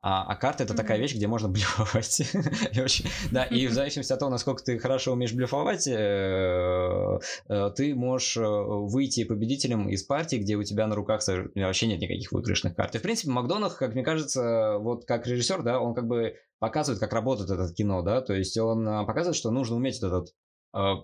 [0.00, 0.76] а, а карта это mm-hmm.
[0.76, 2.20] такая вещь, где можно блефовать.
[2.72, 7.70] и очень, да, и в зависимости от того, насколько ты хорошо умеешь блефовать, э, э,
[7.74, 11.22] ты можешь э, выйти победителем из партии, где у тебя на руках
[11.54, 12.94] вообще нет никаких выигрышных карт.
[12.94, 17.00] И, в принципе, Макдонах, как мне кажется, вот как режиссер, да, он как бы показывает,
[17.00, 20.34] как работает это кино, да, то есть он показывает, что нужно уметь этот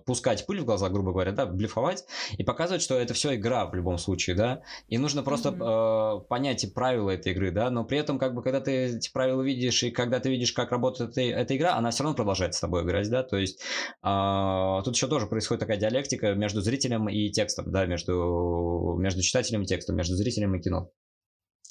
[0.05, 2.05] пускать пыль в глаза, грубо говоря, да, блефовать
[2.37, 6.21] и показывать, что это все игра в любом случае, да, и нужно просто mm-hmm.
[6.21, 9.41] э, понять правила этой игры, да, но при этом, как бы, когда ты эти правила
[9.41, 12.59] видишь и когда ты видишь, как работает эта, эта игра, она все равно продолжает с
[12.59, 13.61] тобой играть, да, то есть
[14.03, 19.63] э, тут еще тоже происходит такая диалектика между зрителем и текстом, да, между, между читателем
[19.63, 20.91] и текстом, между зрителем и кино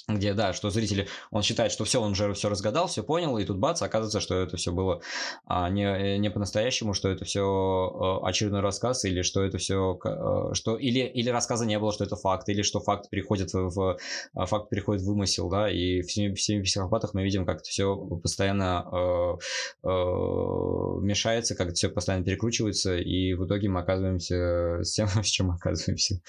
[0.09, 3.45] где, да, что зрители, он считает, что все, он уже все разгадал, все понял, и
[3.45, 5.01] тут бац, оказывается, что это все было
[5.47, 9.99] а, не, э, не по-настоящему, что это все а, очередной рассказ, или что это все,
[10.05, 13.71] а, что, или, или рассказа не было, что это факт, или что факт переходит в,
[13.71, 13.99] в
[14.35, 17.71] а, факт переходит в вымысел, да, и в всеми, всеми психопатах мы видим, как это
[17.71, 19.39] все постоянно а,
[19.85, 25.27] а, мешается, как это все постоянно перекручивается, и в итоге мы оказываемся с тем, с
[25.27, 26.21] чем оказываемся,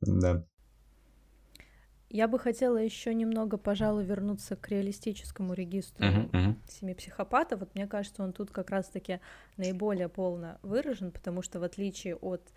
[0.00, 0.44] да.
[2.10, 6.54] Я бы хотела еще немного, пожалуй, вернуться к реалистическому регистру uh-huh, uh-huh.
[6.66, 7.60] семи психопатов.
[7.60, 9.20] Вот мне кажется, он тут как раз-таки
[9.58, 12.50] наиболее полно выражен, потому что в отличие от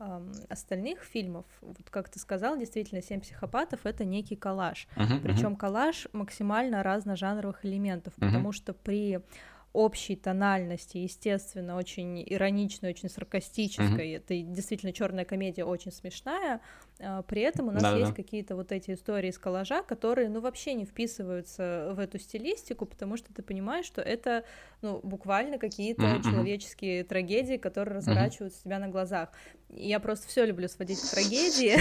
[0.00, 4.88] эм, остальных фильмов, вот как ты сказал, действительно, семь психопатов это некий коллаж.
[4.96, 5.56] Uh-huh, Причем uh-huh.
[5.56, 8.26] коллаж максимально разножанровых элементов, uh-huh.
[8.26, 9.20] потому что при
[9.76, 14.14] общей тональности, естественно, очень ироничной, очень саркастической.
[14.14, 14.16] Mm-hmm.
[14.16, 16.62] Это действительно черная комедия очень смешная.
[17.00, 18.00] А, при этом у нас Да-да-да.
[18.00, 22.86] есть какие-то вот эти истории из коллажа, которые, ну, вообще не вписываются в эту стилистику,
[22.86, 24.44] потому что ты понимаешь, что это,
[24.82, 26.22] ну, буквально какие-то mm-hmm.
[26.22, 28.62] человеческие трагедии, которые разворачиваются mm-hmm.
[28.62, 29.30] у тебя на глазах.
[29.68, 31.76] Я просто все люблю сводить к трагедии.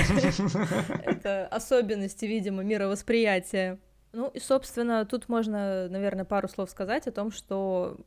[1.09, 3.79] Это особенности, видимо, мировосприятия.
[4.11, 7.97] Ну и, собственно, тут можно, наверное, пару слов сказать о том, что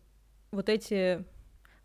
[0.51, 1.25] вот эти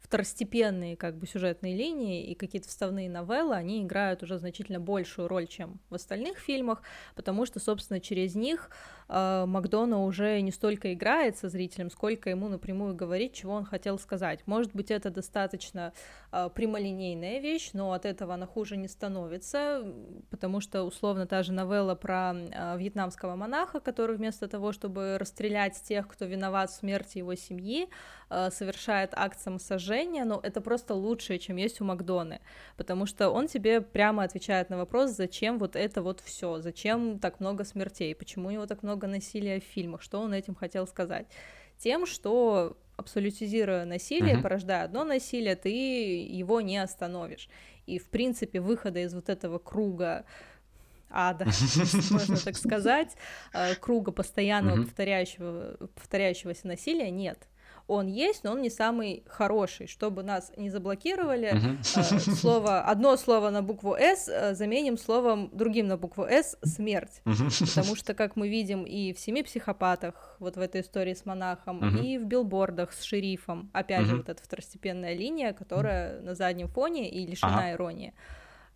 [0.04, 5.48] второстепенные как бы сюжетные линии и какие-то вставные новеллы, они играют уже значительно большую роль,
[5.48, 6.82] чем в остальных фильмах,
[7.16, 8.70] потому что, собственно, через них
[9.08, 14.40] Макдона уже не столько играет со зрителем, сколько ему напрямую говорит, чего он хотел сказать.
[14.46, 15.94] Может быть, это достаточно
[16.32, 19.84] э, прямолинейная вещь, но от этого она хуже не становится,
[20.30, 25.82] потому что, условно, та же новелла про э, вьетнамского монаха, который вместо того, чтобы расстрелять
[25.84, 27.90] тех, кто виноват в смерти его семьи,
[28.30, 32.40] э, совершает акт самосожжения, но это просто лучшее, чем есть у Макдоны,
[32.78, 37.40] потому что он тебе прямо отвечает на вопрос, зачем вот это вот все, зачем так
[37.40, 41.28] много смертей, почему у него так много насилия в фильмах, что он этим хотел сказать.
[41.78, 44.42] Тем, что абсолютизируя насилие, uh-huh.
[44.42, 47.50] порождая одно насилие, ты его не остановишь.
[47.86, 50.26] И, в принципе, выхода из вот этого круга
[51.10, 51.46] ада,
[52.12, 53.16] можно так сказать,
[53.54, 57.48] э, круга постоянного повторяющего, повторяющегося насилия нет
[57.88, 61.54] он есть, но он не самый хороший, чтобы нас не заблокировали.
[61.54, 62.36] Uh-huh.
[62.36, 67.22] Слово, одно слово на букву «С» э, заменим словом другим на букву «С»— смерть.
[67.26, 67.76] Uh-huh.
[67.76, 71.84] Потому что, как мы видим и в «Семи психопатах», вот в этой истории с монахом,
[71.84, 72.04] uh-huh.
[72.04, 77.10] и в билбордах с шерифом, опять же, вот эта второстепенная линия, которая на заднем фоне
[77.10, 78.14] и лишена иронии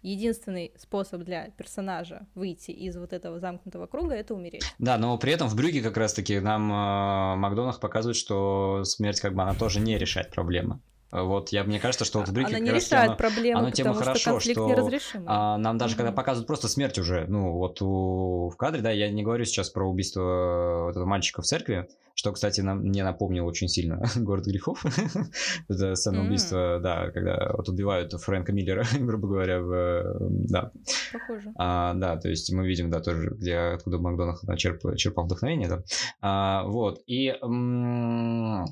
[0.02, 4.64] единственный способ для персонажа выйти из вот этого замкнутого круга это умереть.
[4.80, 9.34] Да, но при этом в Брюге как раз-таки нам э, Макдональдс показывает, что смерть как
[9.34, 10.80] бы она тоже не решает проблемы.
[11.12, 13.94] Вот, я, мне кажется, что вот в Брюке Она не решает оно, проблемы, оно тема
[13.94, 15.98] хорошо, что, что а, нам даже mm-hmm.
[15.98, 19.70] когда показывают просто смерть уже, ну, вот у, в кадре, да, я не говорю сейчас
[19.70, 24.46] про убийство вот этого мальчика в церкви, что, кстати, нам, мне напомнило очень сильно «Город
[24.46, 24.84] грехов».
[25.70, 26.80] Это самоубийство, mm.
[26.82, 30.18] да, когда вот убивают Фрэнка Миллера, грубо говоря, в...
[30.50, 30.72] Да.
[31.14, 31.54] Похоже.
[31.58, 35.84] А, да, то есть мы видим, да, тоже, где, откуда Макдональд черп, черпал вдохновение, да.
[36.22, 37.30] А, вот, и...
[37.42, 38.66] М-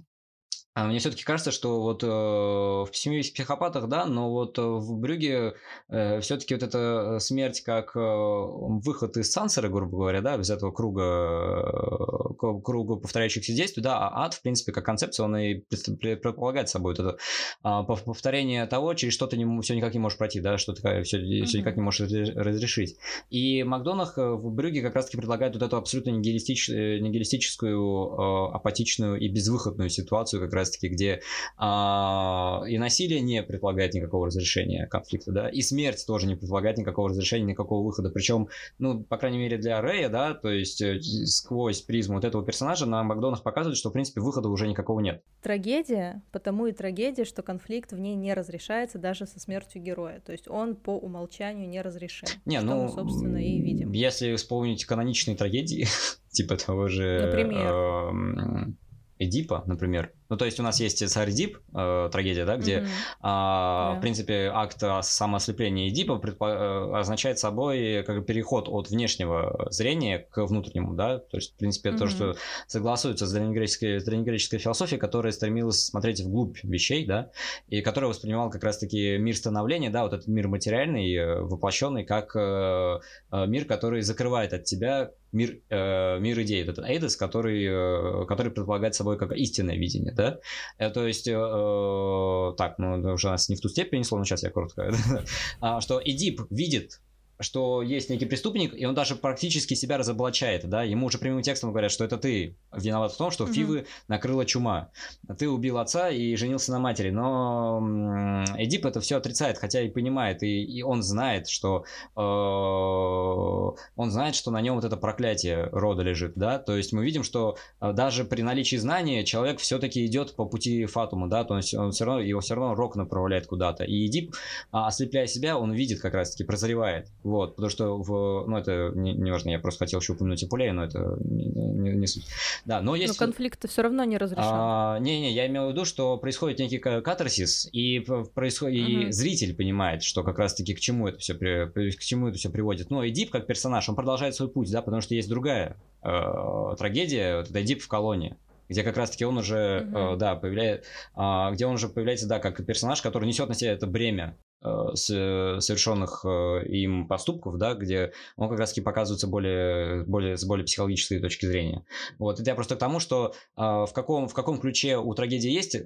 [0.76, 4.98] а мне все-таки кажется, что вот э, в «Семи психопатах», да, но вот э, в
[4.98, 5.54] «Брюге»
[5.88, 10.74] э, все-таки вот эта смерть как э, выход из сансера, грубо говоря, да, из этого
[10.74, 16.68] круга, э, круга повторяющихся действий, да, а ад, в принципе, как концепция, он и предполагает
[16.68, 17.18] собой вот это
[17.64, 21.04] э, повторение того, через что ты не, все никак не можешь пройти, да, что ты
[21.04, 21.46] все, mm-hmm.
[21.46, 22.02] все никак не можешь
[22.36, 22.98] разрешить.
[23.30, 28.56] И Макдонах э, в «Брюге» как раз-таки предлагает вот эту абсолютно нигилистич, э, нигилистическую, э,
[28.56, 31.22] апатичную и безвыходную ситуацию как раз раз-таки, где
[31.58, 37.10] а, и насилие не предполагает никакого разрешения конфликта, да, и смерть тоже не предполагает никакого
[37.10, 38.10] разрешения, никакого выхода.
[38.10, 38.50] Причем,
[38.80, 42.86] ну, по крайней мере, для Рэя, да, то есть э, сквозь призму вот этого персонажа
[42.86, 45.24] на Макдонах показывает, что, в принципе, выхода уже никакого нет.
[45.42, 50.22] Трагедия, потому и трагедия, что конфликт в ней не разрешается даже со смертью героя.
[50.26, 52.28] То есть он по умолчанию не разрешен.
[52.46, 53.92] Не, что ну, мы, собственно, и видим.
[53.92, 55.88] Если вспомнить каноничные трагедии,
[56.32, 57.22] типа того же...
[57.26, 57.74] Например?
[57.74, 58.74] Э,
[59.18, 62.88] Эдипа, например, ну, то есть у нас есть царь Дип, э, трагедия, да, где, mm-hmm.
[63.22, 63.98] а, yeah.
[63.98, 70.46] в принципе, акт самоослепления Эдипа предпо- э, означает собой как переход от внешнего зрения к
[70.46, 71.98] внутреннему, да, то есть, в принципе, mm-hmm.
[71.98, 72.36] то, что
[72.68, 77.32] согласуется с древнегреческой, с древнегреческой философией, которая стремилась смотреть вглубь вещей, да,
[77.68, 82.36] и которая воспринимала как раз-таки мир становления, да, вот этот мир материальный, э, воплощенный, как
[82.36, 83.00] э,
[83.32, 88.96] мир, который закрывает от тебя мир, э, мир идей, этот эйдос, который, э, который предполагает
[88.96, 90.40] собой как истинное видение, да,
[90.78, 94.24] э, то есть, э, э, так, ну, уже нас не в ту степень перенесло, но
[94.24, 94.92] сейчас я коротко,
[95.62, 97.02] а, что Эдип видит
[97.40, 101.72] что есть некий преступник, и он даже практически себя разоблачает, да, ему уже прямым текстом
[101.72, 103.54] говорят, что это ты виноват в том, что угу.
[103.54, 104.90] Фивы накрыла чума,
[105.38, 110.44] ты убил отца и женился на матери, но Эдип это все отрицает, хотя и понимает,
[110.44, 116.04] и, и он знает, что э, он знает, что на нем вот это проклятие рода
[116.04, 120.36] лежит, да, то есть мы видим, что э, даже при наличии знания человек все-таки идет
[120.36, 123.84] по пути Фатума, да, то есть он все равно, его все равно рок направляет куда-то,
[123.84, 124.36] и Эдип,
[124.72, 129.14] а, ослепляя себя, он видит как раз-таки, прозревает, вот, потому что в, ну, это не,
[129.14, 132.28] не важно, я просто хотел еще упомянуть Ипулея, но это не, не, не суть.
[132.66, 133.20] Да, но есть...
[133.20, 134.44] Но конфликт все равно не разрешен.
[134.46, 138.92] А, не-не, я имел в виду, что происходит некий катарсис, и, происходит, угу.
[138.92, 142.92] и зритель понимает, что как раз-таки к чему это все, к чему это все приводит.
[142.92, 147.42] Ну, Эдип как персонаж, он продолжает свой путь, да, потому что есть другая э, трагедия,
[147.42, 150.14] это Эдип в колонии где как раз-таки он уже, mm-hmm.
[150.14, 153.74] э, да, появляется, э, где он уже появляется, да, как персонаж, который несет на себя
[153.74, 160.46] это бремя совершенных э, им поступков, да, где он как раз-таки показывается более, более, с
[160.46, 161.86] более психологической точки зрения.
[162.18, 165.52] Вот, это я просто к тому, что э, в, каком, в каком ключе у трагедии
[165.52, 165.78] есть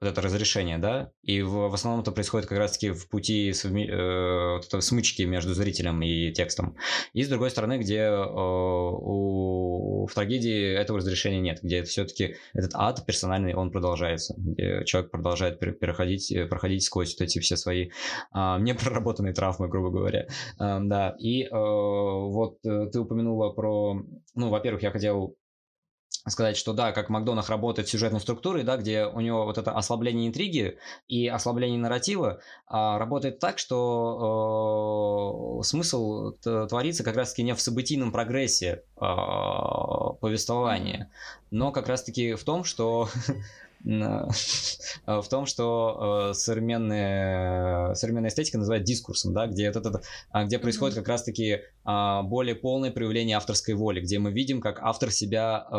[0.00, 3.88] вот это разрешение, да, и в, в основном это происходит как раз-таки в пути совми,
[3.88, 6.76] э, вот это смычки между зрителем и текстом.
[7.14, 12.72] И с другой стороны, где э, у, в трагедии этого разрешения нет, где все-таки этот
[12.74, 17.86] ад персональный, он продолжается, где человек продолжает переходить, э, проходить сквозь вот эти все свои
[17.86, 17.90] э,
[18.60, 20.26] непроработанные травмы, грубо говоря.
[20.60, 24.00] Э, да, и э, вот э, ты упомянула про,
[24.34, 25.36] ну, во-первых, я хотел
[26.26, 30.28] сказать, что да, как Макдонах работает сюжетной структурой, да, где у него вот это ослабление
[30.28, 37.60] интриги и ослабление нарратива а, работает так, что э, смысл творится как раз-таки не в
[37.60, 39.00] событийном прогрессе э,
[40.20, 41.10] повествования,
[41.50, 43.08] но как раз-таки в том, что
[45.06, 50.02] в том, что э, современная, современная эстетика называют дискурсом, да, где, это, это,
[50.44, 55.10] где происходит как раз-таки а, более полное проявление авторской воли, где мы видим, как автор
[55.10, 55.74] себя э,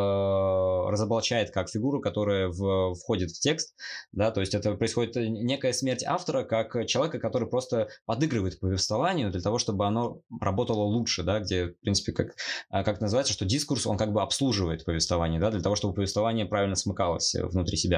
[0.90, 3.76] разоблачает как фигуру, которая в, входит в текст,
[4.12, 9.42] да, то есть это происходит некая смерть автора как человека, который просто подыгрывает повествованию для
[9.42, 12.36] того, чтобы оно работало лучше, да, где, в принципе, как,
[12.69, 16.46] а, как называется, что дискурс, он как бы обслуживает повествование, да, для того, чтобы повествование
[16.46, 17.88] правильно смыкалось внутри себя.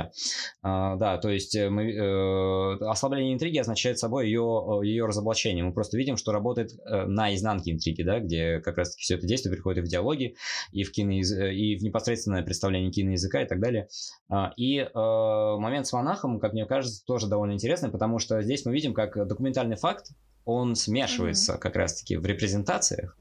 [0.62, 5.64] А, да, то есть мы, э, ослабление интриги означает собой ее, ее разоблачение.
[5.64, 9.28] Мы просто видим, что работает э, на изнанке интриги, да, где как раз-таки все это
[9.28, 10.36] действие приходит и в диалоги,
[10.72, 13.88] и в, кино, и в непосредственное представление киноязыка и так далее.
[14.30, 18.66] А, и э, момент с монахом, как мне кажется, тоже довольно интересный, потому что здесь
[18.66, 20.12] мы видим, как документальный факт,
[20.46, 21.60] он смешивается mm-hmm.
[21.60, 23.18] как раз-таки в репрезентациях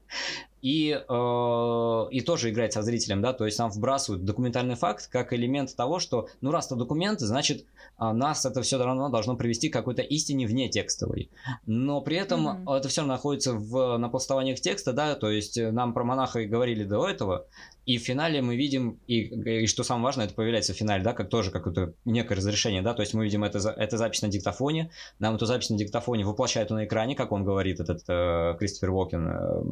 [0.61, 5.33] и, э, и тоже играть со зрителем, да, то есть нам вбрасывают документальный факт как
[5.33, 7.65] элемент того, что, ну, раз это документы, значит,
[7.97, 11.29] а нас это все равно должно привести к какой-то истине вне текстовой.
[11.65, 12.77] Но при этом mm-hmm.
[12.77, 17.07] это все находится в напластованиях текста, да, то есть нам про монаха и говорили до
[17.07, 17.47] этого,
[17.85, 19.21] и в финале мы видим, и,
[19.63, 22.93] и что самое важное, это появляется в финале, да, как тоже какое-то некое разрешение, да,
[22.93, 26.69] то есть мы видим это, это запись на диктофоне, нам эту запись на диктофоне воплощают
[26.69, 29.63] на экране, как он говорит, этот э, Кристофер Уокен, э,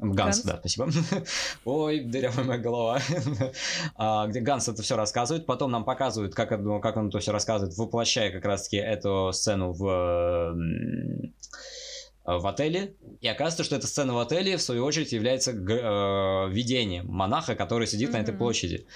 [0.00, 0.90] Ганс, Ганс, да, спасибо.
[1.64, 3.00] Ой, дырявая моя голова.
[3.96, 7.76] а, где Ганс это все рассказывает, потом нам показывают, как, как он это все рассказывает,
[7.76, 10.54] воплощая как раз-таки эту сцену в
[12.38, 17.06] в отеле, и оказывается, что эта сцена в отеле, в свою очередь, является э, видением
[17.06, 18.12] монаха, который сидит mm-hmm.
[18.12, 18.86] на этой площади.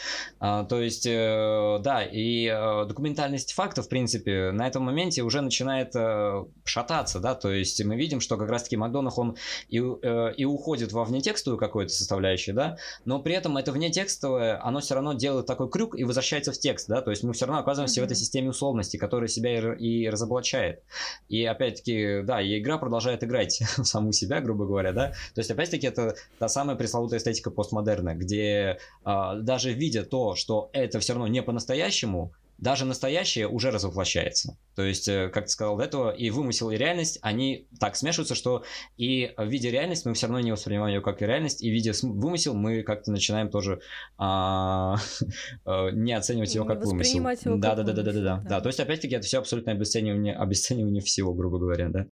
[0.41, 5.41] А, то есть, э, да, и э, документальность факта, в принципе, на этом моменте уже
[5.41, 9.37] начинает э, шататься, да, то есть мы видим, что как раз-таки Макдонах, он
[9.69, 14.81] и, э, и уходит во внетекстовую какую-то составляющую, да, но при этом это внетекстовое, оно
[14.81, 17.61] все равно делает такой крюк и возвращается в текст, да, то есть мы все равно
[17.61, 18.05] оказываемся mm-hmm.
[18.05, 20.83] в этой системе условности, которая себя и, и разоблачает.
[21.29, 25.09] И опять-таки, да, и игра продолжает играть в саму себя, грубо говоря, да.
[25.35, 30.71] То есть, опять-таки, это та самая пресловутая эстетика постмодерна, где а, даже видя то, что
[30.73, 34.57] это все равно не по-настоящему, даже настоящее уже развоплощается.
[34.77, 38.35] То есть, э, как ты сказал до этого, и вымысел, и реальность, они так смешиваются,
[38.35, 38.65] что
[38.97, 42.83] и видя реальность, мы все равно не воспринимаем ее как реальность, и видя вымысел, мы
[42.83, 43.81] как-то начинаем тоже
[44.19, 44.97] а,
[45.67, 47.19] э, не оценивать его как вымысел.
[47.19, 48.61] Его да, как да, да, да, да, да, да, да.
[48.61, 52.07] То есть, опять-таки, это все абсолютно обесценивание, обесценивание всего, грубо говоря, да.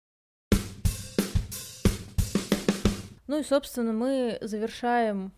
[3.29, 5.33] Ну и, собственно, мы завершаем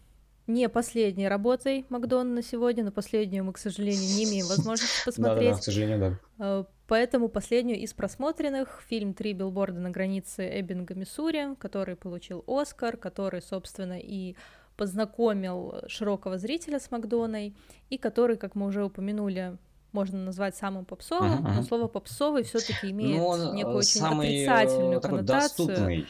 [0.46, 5.50] не последней работой Макдона на сегодня, но последнюю мы, к сожалению, не имеем возможности посмотреть.
[5.50, 6.20] Да-да, к сожалению, да.
[6.38, 12.96] А, поэтому последнюю из просмотренных фильм «Три билборда на границе Эббинга, Миссури», который получил Оскар,
[12.96, 14.36] который, собственно, и
[14.76, 17.54] познакомил широкого зрителя с Макдоной,
[17.90, 19.58] и который, как мы уже упомянули,
[19.92, 21.54] можно назвать самым попсовым, uh-huh.
[21.56, 25.66] но слово попсовый все-таки имеет ну, он некую очень самый, отрицательную э, коннотацию.
[25.66, 26.06] Доступный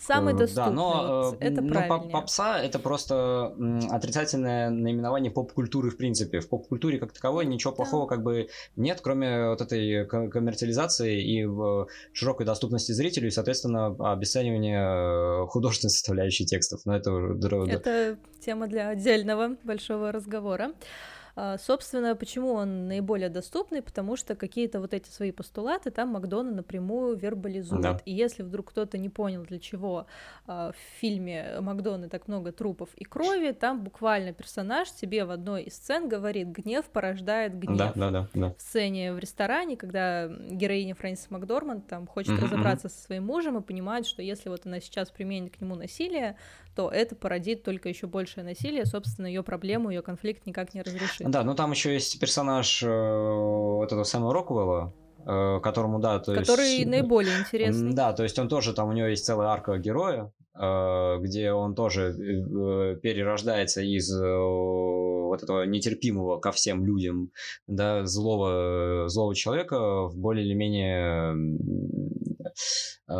[0.00, 0.64] Самый доступный.
[0.64, 2.10] Да, но, вот, это но правильнее.
[2.10, 3.54] попса это просто
[3.90, 6.40] отрицательное наименование поп-культуры в принципе.
[6.40, 11.46] В поп-культуре как таковой ничего плохого как бы нет, кроме вот этой коммерциализации и
[12.12, 16.80] широкой доступности зрителю, и, соответственно, обесценивания э, художественной составляющей текстов.
[16.86, 17.10] Но это...
[17.70, 20.72] Это тема для отдельного большого разговора.
[21.42, 23.80] А, собственно, почему он наиболее доступный?
[23.80, 27.80] Потому что какие-то вот эти свои постулаты там Макдона напрямую вербализует.
[27.80, 28.00] Да.
[28.04, 30.06] И если вдруг кто-то не понял, для чего
[30.46, 35.62] а, в фильме Макдона так много трупов и крови, там буквально персонаж тебе в одной
[35.62, 37.78] из сцен говорит «гнев порождает гнев».
[37.78, 38.54] Да, да, да, да.
[38.58, 42.44] В сцене в ресторане, когда героиня Фрэнсис Макдорманд там хочет mm-hmm.
[42.44, 46.36] разобраться со своим мужем и понимает, что если вот она сейчас применит к нему насилие,
[46.74, 51.29] то это породит только еще большее насилие, собственно, ее проблему, ее конфликт никак не разрешит.
[51.30, 54.92] Да, ну там еще есть персонаж э, вот этого Сэма Роквелла,
[55.24, 56.86] э, которому, да, то Который есть...
[56.90, 57.92] наиболее интересный.
[57.92, 61.76] Да, то есть он тоже, там у него есть целая арка героя, э, где он
[61.76, 62.12] тоже
[63.00, 67.30] перерождается из вот этого нетерпимого ко всем людям,
[67.68, 71.36] да, злого, злого человека в более или менее
[73.08, 73.12] э,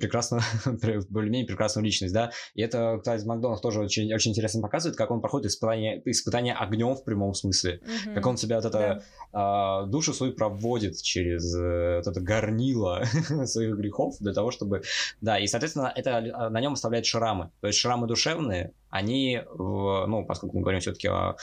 [0.00, 0.40] прекрасно,
[1.10, 5.20] более-менее прекрасную личность, да, и это, кстати, Макдональд тоже очень, очень интересно показывает, как он
[5.20, 8.14] проходит испытание, испытание огнем в прямом смысле, mm-hmm.
[8.14, 9.02] как он себя вот это,
[9.32, 9.82] да.
[9.84, 13.04] э, душу свою проводит через э, вот это горнило
[13.44, 14.82] своих грехов для того, чтобы,
[15.20, 20.24] да, и, соответственно, это на нем оставляет шрамы, то есть шрамы душевные, они, в, ну,
[20.26, 21.36] поскольку мы говорим все-таки о,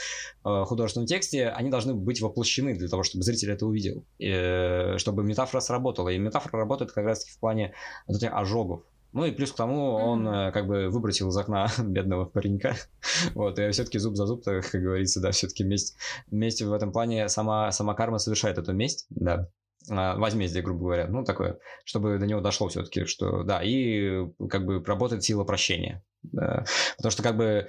[0.43, 5.23] художественном тексте, они должны быть воплощены для того, чтобы зритель это увидел, и, э, чтобы
[5.23, 6.09] метафора сработала.
[6.09, 7.73] И метафора работает как раз в плане
[8.07, 8.83] вот этих ожогов.
[9.13, 10.51] Ну и плюс к тому он mm-hmm.
[10.51, 12.75] как бы выбросил из окна бедного паренька.
[13.33, 15.97] вот, и все-таки зуб за зуб, как говорится, да, все-таки месть,
[16.29, 19.49] месть в этом плане сама, сама карма совершает эту месть, да.
[19.89, 24.65] А, возмездие, грубо говоря, ну, такое, чтобы до него дошло все-таки, что, да, и как
[24.65, 26.03] бы работает сила прощения.
[26.21, 26.65] Да.
[26.97, 27.63] Потому что как бы э,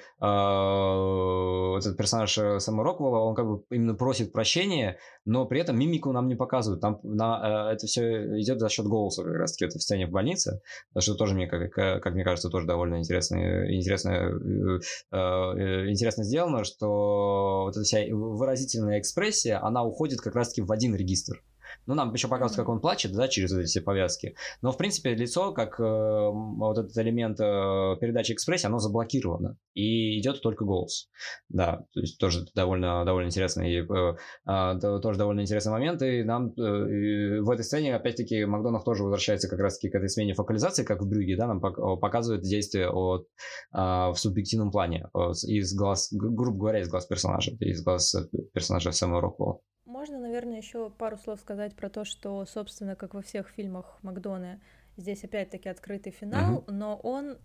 [1.79, 6.11] этот персонаж э, Сэма Роквелла, он как бы именно просит прощения, но при этом мимику
[6.11, 6.81] нам не показывают.
[6.81, 10.09] Там на, э, это все идет за счет голоса как раз таки это в сцене
[10.09, 10.62] в больнице,
[10.99, 13.37] что тоже мне, как, как мне кажется, тоже довольно интересно,
[13.73, 14.81] интересно, э,
[15.12, 20.73] э, интересно сделано, что вот эта вся выразительная экспрессия, она уходит как раз таки в
[20.73, 21.41] один регистр.
[21.87, 24.35] Ну, нам еще показывают, как он плачет, да, через эти все повязки.
[24.62, 29.57] Но, в принципе, лицо, как э, вот этот элемент э, передачи экспрессии, оно заблокировано.
[29.74, 31.09] И идет только голос.
[31.49, 34.16] Да, то есть тоже довольно, довольно интересный, э,
[34.47, 36.03] э, тоже довольно интересный момент.
[36.03, 40.35] И нам э, в этой сцене, опять-таки, Макдонах тоже возвращается как раз-таки к этой смене
[40.35, 43.26] фокализации, как в Брюге, да, нам показывает действие от,
[43.72, 48.14] э, в субъективном плане, э, из глаз, грубо говоря, из глаз персонажа, из глаз
[48.53, 49.61] персонажа Сэма Роквелла.
[49.91, 54.61] Можно, наверное, еще пару слов сказать про то, что, собственно, как во всех фильмах Макдона,
[54.97, 56.70] здесь опять-таки открытый финал, uh-huh.
[56.70, 57.38] но он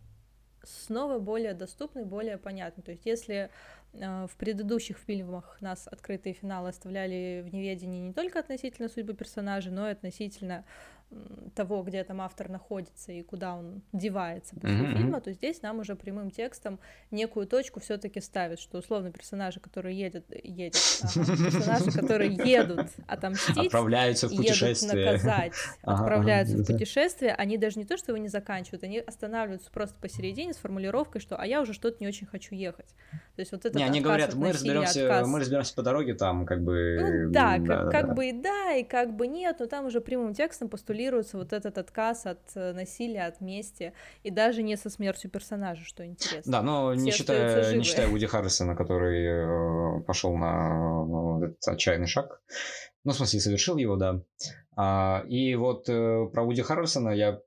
[0.61, 2.83] снова более доступный, более понятный.
[2.83, 3.49] То есть, если
[3.93, 9.71] э, в предыдущих фильмах нас открытые финалы оставляли в неведении не только относительно судьбы персонажа,
[9.71, 10.65] но и относительно
[11.55, 14.97] того, где там автор находится и куда он девается после mm-hmm.
[14.97, 16.80] фильма, то здесь нам уже прямым текстом
[17.11, 23.57] некую точку все-таки ставят, что условно персонажи, которые едут, едет, ага, персонажи, которые едут отомстить,
[23.57, 25.53] отправляются в путешествие, едут наказать,
[25.84, 29.72] ага, отправляются ага, в путешествие, они даже не то, что его не заканчивают, они останавливаются
[29.72, 32.93] просто посередине с формулировкой, что «а я уже что-то не очень хочу ехать».
[33.36, 35.28] То есть вот это Не, они говорят, мы разберемся, отказ...
[35.28, 36.97] мы разберемся по дороге там, как бы...
[36.99, 38.13] Ну, да, да, как, да, как да.
[38.13, 41.53] бы и да, и как бы нет, но там уже прямым текстом постулируют формулируется вот
[41.53, 43.93] этот отказ от э, насилия, от мести,
[44.24, 46.51] и даже не со смертью персонажа, что интересно.
[46.51, 52.08] Да, но не считая, не считая Уди Харрисона, который э, пошел на ну, этот отчаянный
[52.08, 52.41] шаг,
[53.03, 54.22] ну, в смысле, совершил его, да.
[54.76, 57.39] А, и вот э, про Уди Харрисона я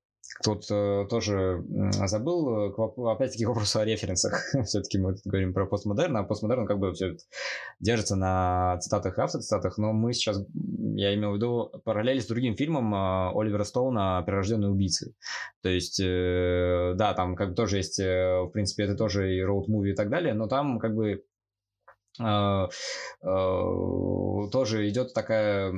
[0.44, 1.64] Тут э, тоже
[2.06, 4.40] забыл, э, опять-таки, к о референсах.
[4.64, 7.16] Все-таки мы говорим про постмодерн, а постмодерн как бы все
[7.80, 10.40] держится на цитатах и автоцитатах, но мы сейчас,
[10.94, 15.14] я имел в виду параллели с другим фильмом э, Оливера Стоуна «Прирожденные убийцы».
[15.62, 19.42] То есть, э, да, там как бы тоже есть, э, в принципе, это тоже и
[19.42, 21.24] роуд-муви и так далее, но там как бы
[24.50, 25.72] тоже идет такая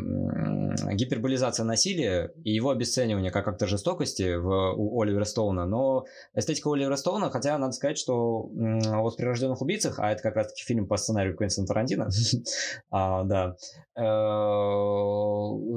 [0.92, 5.66] гиперболизация насилия и его обесценивание как акта жестокости в, у Оливера Стоуна.
[5.66, 10.36] Но эстетика Оливера Стоуна, хотя надо сказать, что вот в «Прирожденных убийцах», а это как
[10.36, 12.08] раз-таки фильм по сценарию Квентина Тарантино,
[12.90, 13.56] а, да,
[13.96, 14.00] э,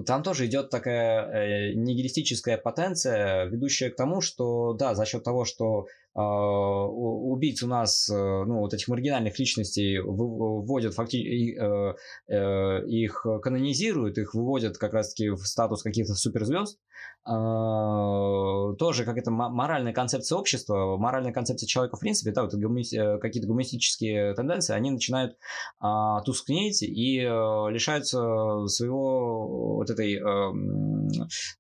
[0.06, 5.88] там тоже идет такая нигилистическая потенция, ведущая к тому, что, да, за счет того, что
[6.22, 11.96] убийц у нас, э, ну, вот этих маргинальных личностей вводят фактически, э,
[12.28, 16.78] э, их канонизируют, их выводят как раз-таки в статус каких-то суперзвезд,
[17.26, 23.48] а, тоже как это моральная концепция общества, моральная концепция человека в принципе, да, вот какие-то
[23.48, 25.38] гуманистические тенденции, они начинают
[25.80, 30.20] а, тускнеть и лишаются своего вот этой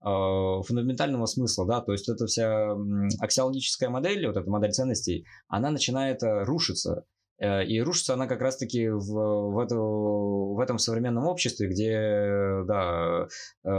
[0.01, 2.76] фундаментального смысла, да, то есть эта вся
[3.20, 7.06] аксиологическая модель, вот эта модель ценностей, она начинает э, рушиться.
[7.39, 13.27] Э, и рушится она как раз-таки в, в, это, в этом современном обществе, где, да,
[13.63, 13.69] э,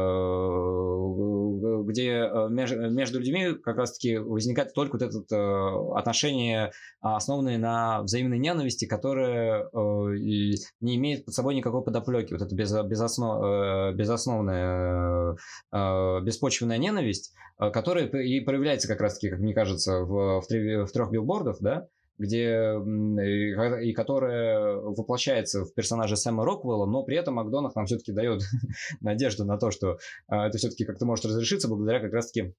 [1.87, 2.29] где
[2.91, 10.97] между людьми как раз-таки возникает только вот это отношение, основанное на взаимной ненависти, которое не
[10.97, 12.33] имеет под собой никакой подоплеки.
[12.33, 15.37] Вот это без, безоснов, безосновная,
[15.73, 21.89] беспочвенная ненависть, которая и проявляется как раз-таки, как мне кажется, в, в трех билбордах, да,
[22.19, 22.75] где
[23.83, 28.43] и, которая воплощается в персонаже Сэма Роквелла, но при этом Макдонах нам все-таки дает
[29.01, 29.99] надежду на то, что
[30.29, 32.55] а, это все-таки как-то может разрешиться благодаря как раз-таки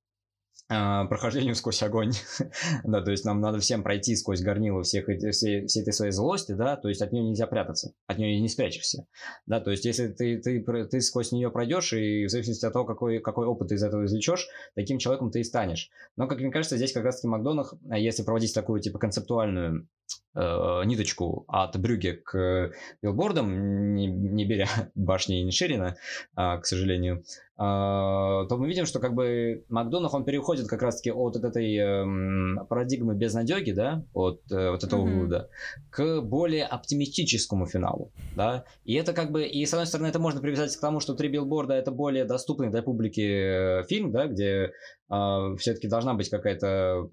[0.67, 2.13] прохождению сквозь огонь.
[2.83, 6.53] да, то есть нам надо всем пройти сквозь горнило всех, всей, всей этой своей злости,
[6.53, 9.05] да, то есть от нее нельзя прятаться, от нее не спрячешься.
[9.45, 12.85] Да, то есть если ты, ты, ты сквозь нее пройдешь, и в зависимости от того,
[12.85, 15.89] какой, какой опыт ты из этого извлечешь, таким человеком ты и станешь.
[16.17, 19.87] Но, как мне кажется, здесь как раз-таки Макдонах, если проводить такую, типа, концептуальную
[20.35, 25.97] э, ниточку от Брюге к билбордам, не, не беря башни Инширина,
[26.37, 27.23] э, к сожалению,
[27.57, 32.65] то мы видим, что как бы Макдонах, он переходит как раз-таки от, от этой э,
[32.65, 35.13] парадигмы безнадеги, да, от э, вот этого mm-hmm.
[35.13, 35.49] вывода,
[35.89, 40.41] к более оптимистическому финалу, да, и это как бы, и с одной стороны, это можно
[40.41, 44.71] привязать к тому, что «Три билборда»— это более доступный для публики э, фильм, да, где
[45.09, 47.07] э, все-таки должна быть какая-то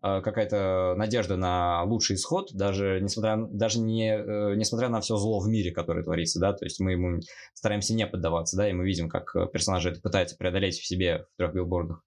[0.00, 4.16] какая-то надежда на лучший исход, даже несмотря, даже не,
[4.56, 7.20] несмотря на все зло в мире, которое творится, да, то есть мы ему
[7.54, 11.36] стараемся не поддаваться, да, и мы видим, как персонажи это пытаются преодолеть в себе в
[11.36, 12.04] трех билбордах,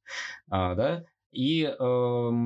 [0.49, 2.37] да, и эм,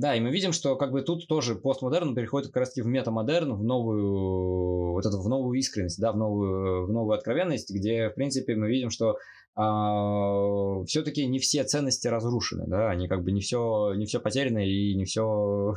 [0.00, 2.86] да, и мы видим, что как бы тут тоже постмодерн переходит как раз таки в
[2.88, 8.08] метамодерн, в новую вот эту в новую искренность, да, в новую в новую откровенность, где
[8.10, 9.16] в принципе мы видим, что э,
[9.60, 14.58] а, все-таки не все ценности разрушены, да, они как бы не все не все потеряно
[14.58, 15.74] и не все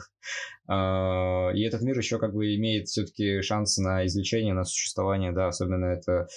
[0.67, 0.71] э,
[1.55, 5.85] и этот мир еще как бы имеет все-таки шанс на излечение, на существование, да, особенно
[5.85, 6.27] это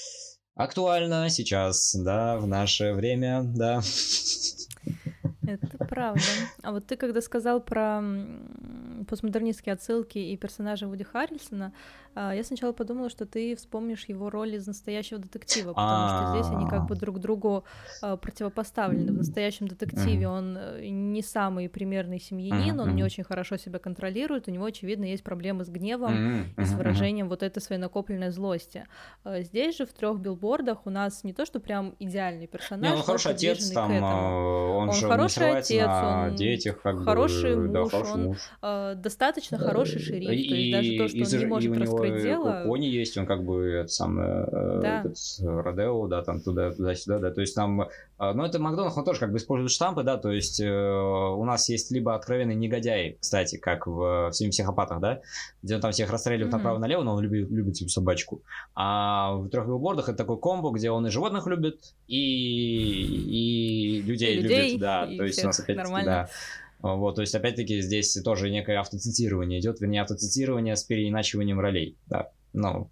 [0.55, 3.82] актуально сейчас, да, в наше время, да.
[5.47, 6.22] Это правда.
[6.62, 8.03] А вот ты когда сказал про
[9.07, 14.55] постмодернистские отсылки и персонажа Вуди Харрельсона, а, я сначала подумала, что ты вспомнишь его роль
[14.55, 17.65] из настоящего детектива, потому что здесь они как бы друг другу
[18.03, 19.12] а, противопоставлены.
[19.12, 24.49] В настоящем детективе он э, не самый примерный семьянин, он не очень хорошо себя контролирует,
[24.49, 28.87] у него, очевидно, есть проблемы с гневом и с выражением вот этой своей накопленной злости.
[29.25, 32.97] А, здесь же в трех билбордах у нас не то, что прям идеальный персонаж, не,
[32.97, 37.73] он хороший отец, там, он, он же хороший отец, он детях, как хороший бы, муж,
[37.73, 38.39] да, хороший он муж.
[39.01, 41.75] достаточно хороший шериф, и, то есть даже то, что он не может
[42.12, 42.62] предела.
[42.64, 45.00] Кони есть, он как бы это самое э, да.
[45.00, 47.86] этот, Родео, да, там туда, туда-сюда, да, то есть там, э,
[48.18, 51.68] ну это Макдональдс, он тоже как бы использует штампы, да, то есть э, у нас
[51.68, 55.20] есть либо откровенный негодяй, кстати, как в, в «Семи психопатах», да,
[55.62, 56.57] где он там всех расстреливает mm-hmm.
[56.57, 58.42] направо-налево, но он любит, любит эту собачку,
[58.74, 64.36] а в трех билбордах это такой комбо, где он и животных любит, и, и людей,
[64.36, 66.28] и людей любит, да, и то есть у нас опять-таки, да,
[66.85, 72.30] вот, то есть, опять-таки, здесь тоже некое автоцитирование идет, вернее, автоцитирование с переиначиванием ролей, да,
[72.53, 72.91] ну,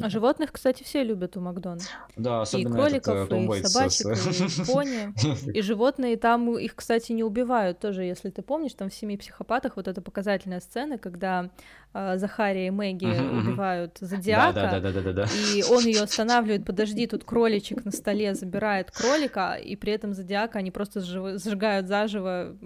[0.00, 1.80] а животных, кстати, все любят у Макдона.
[2.16, 5.50] Да, особенно И кроликов, этот, и собачек, и пони.
[5.56, 9.76] И животные там их, кстати, не убивают тоже, если ты помнишь, там в «Семи психопатах»
[9.76, 11.50] вот эта показательная сцена, когда
[11.92, 17.90] э, Захария и Мэгги убивают Зодиака, да, и он ее останавливает, подожди, тут кроличек на
[17.90, 22.56] столе забирает кролика, и при этом Зодиака они просто сжигают заживо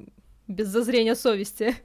[0.49, 1.77] без зазрения совести.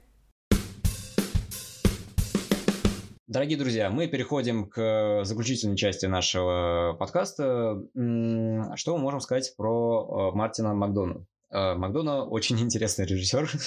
[3.26, 7.82] Дорогие друзья, мы переходим к заключительной части нашего подкаста.
[7.94, 11.26] Что мы можем сказать про э, Мартина Макдона?
[11.54, 13.50] Э, Макдона очень интересный режиссер.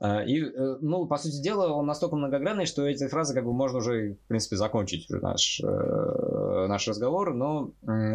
[0.00, 3.52] Э, и, э, ну, по сути дела, он настолько многогранный, что эти фразы как бы
[3.52, 7.70] можно уже, в принципе, закончить наш, наш разговор, но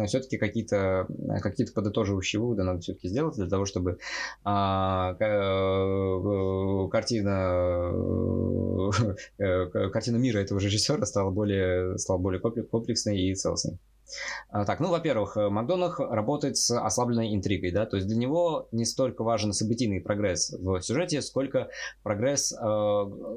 [0.06, 1.06] все-таки какие-то
[1.40, 3.98] какие подытоживающие выводы надо все-таки сделать для того, чтобы
[4.44, 5.14] а,
[6.90, 7.92] картина,
[9.92, 13.78] картина мира этого режиссера стала более, стала более комплексной и целостной.
[14.50, 18.68] А, так, ну, во-первых, э, Макдонах работает с ослабленной интригой, да, то есть для него
[18.72, 21.68] не столько важен событийный прогресс в сюжете, сколько
[22.02, 22.56] прогресс э,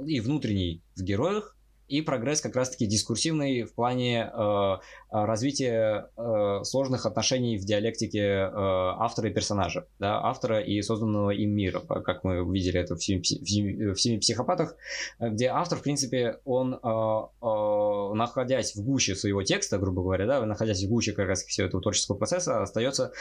[0.05, 1.55] и внутренний в героях,
[1.91, 4.77] и прогресс как раз-таки дискурсивный в плане э,
[5.11, 11.51] развития э, сложных отношений в диалектике э, автора и персонажа, да, автора и созданного им
[11.51, 14.75] мира, как мы видели это в «Семи, в семи психопатах»,
[15.19, 20.45] где автор, в принципе, он, э, э, находясь в гуще своего текста, грубо говоря, да,
[20.45, 23.11] находясь в гуще как раз всего этого творческого процесса, остается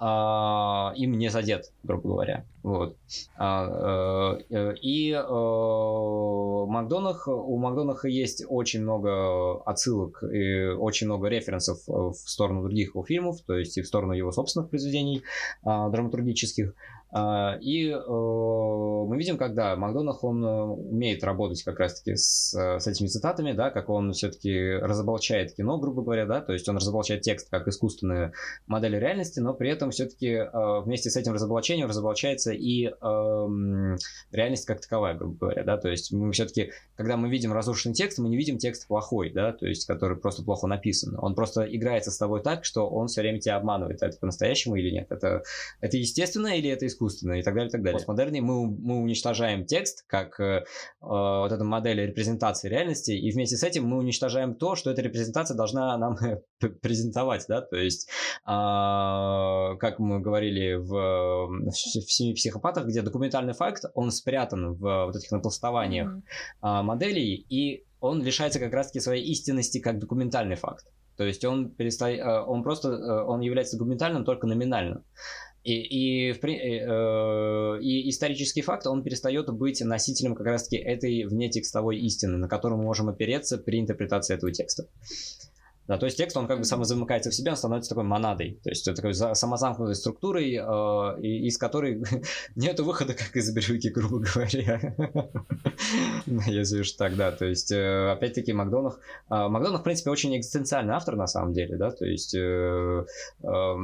[0.00, 2.44] э, им не задет, грубо говоря.
[2.62, 2.96] Вот.
[3.38, 5.22] А, э, и э,
[6.66, 12.90] Макдонах, у Макдонаха есть очень много отсылок и очень много референсов э, в сторону других
[12.90, 15.22] его фильмов, то есть и в сторону его собственных произведений
[15.62, 16.74] а, драматургических.
[17.18, 22.86] А, и э, мы видим, когда Макдонах, он э, умеет работать как раз-таки с, с
[22.86, 27.22] этими цитатами, да, как он все-таки разоблачает кино, грубо говоря, да, то есть он разоблачает
[27.22, 28.34] текст как искусственную
[28.66, 30.50] модель реальности, но при этом все-таки э,
[30.84, 32.90] вместе с этим разоблачением разоблачается и
[34.30, 38.18] реальность как таковая, грубо говоря, да, то есть мы все-таки, когда мы видим разрушенный текст,
[38.18, 42.10] мы не видим текст плохой, да, то есть который просто плохо написан, он просто играется
[42.10, 45.42] с тобой так, что он все время тебя обманывает, это по-настоящему или нет, это,
[45.80, 47.98] это естественно или это искусственно, искусственно и так далее, и так далее.
[47.98, 50.64] В постмодерне мы, мы уничтожаем текст как э,
[51.00, 55.56] вот эта модель репрезентации реальности, и вместе с этим мы уничтожаем то, что эта репрезентация
[55.56, 56.16] должна нам
[56.82, 63.54] презентовать, да, то есть, э, как мы говорили в, в, в «Семи психопатах», где документальный
[63.54, 66.80] факт, он спрятан в вот этих напластованиях mm-hmm.
[66.80, 70.86] э, моделей, и он лишается как раз-таки своей истинности как документальный факт.
[71.16, 75.02] То есть он, перестает, э, он просто э, он является документальным только номинально.
[75.66, 81.98] И, и, в, э, и исторический факт, он перестает быть носителем как раз-таки этой внетекстовой
[81.98, 84.84] истины, на которую мы можем опереться при интерпретации этого текста.
[85.88, 88.58] Да, то есть текст, он как бы самозамыкается в себе, он становится такой монадой.
[88.64, 92.02] То есть такой самозамкнутой структурой, э, из которой
[92.56, 94.94] нет выхода, как из брюки, грубо говоря.
[96.46, 97.30] Если уж так, да.
[97.30, 98.98] То есть, э, опять-таки, Макдонах...
[99.30, 101.90] Э, Макдонах, в принципе, очень экзистенциальный автор, на самом деле, да.
[101.90, 103.04] То есть, э,
[103.42, 103.74] э,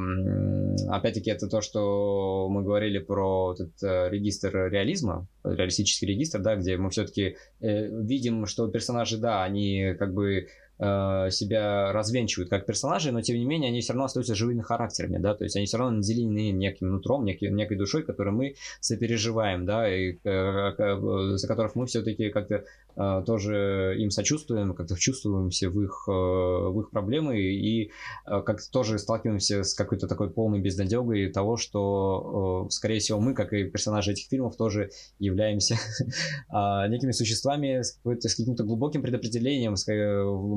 [0.89, 6.89] опять-таки, это то, что мы говорили про этот регистр реализма, реалистический регистр, да, где мы
[6.89, 10.47] все-таки видим, что персонажи, да, они как бы
[10.85, 15.17] Э, себя развенчивают как персонажи, но тем не менее они все равно остаются живыми характерами,
[15.17, 19.65] да, то есть они все равно наделены неким нутром, некой, некой душой, которую мы сопереживаем,
[19.65, 22.55] да, и э, э, за которых мы все-таки как-то
[22.92, 27.91] э, тоже им сочувствуем, как-то вчувствуемся в их, э, в их проблемы и
[28.25, 33.33] э, как-то тоже сталкиваемся с какой-то такой полной безнадегой того, что, э, скорее всего, мы,
[33.33, 34.89] как и персонажи этих фильмов, тоже
[35.19, 39.75] являемся э, некими существами с, с каким-то глубоким предопределением,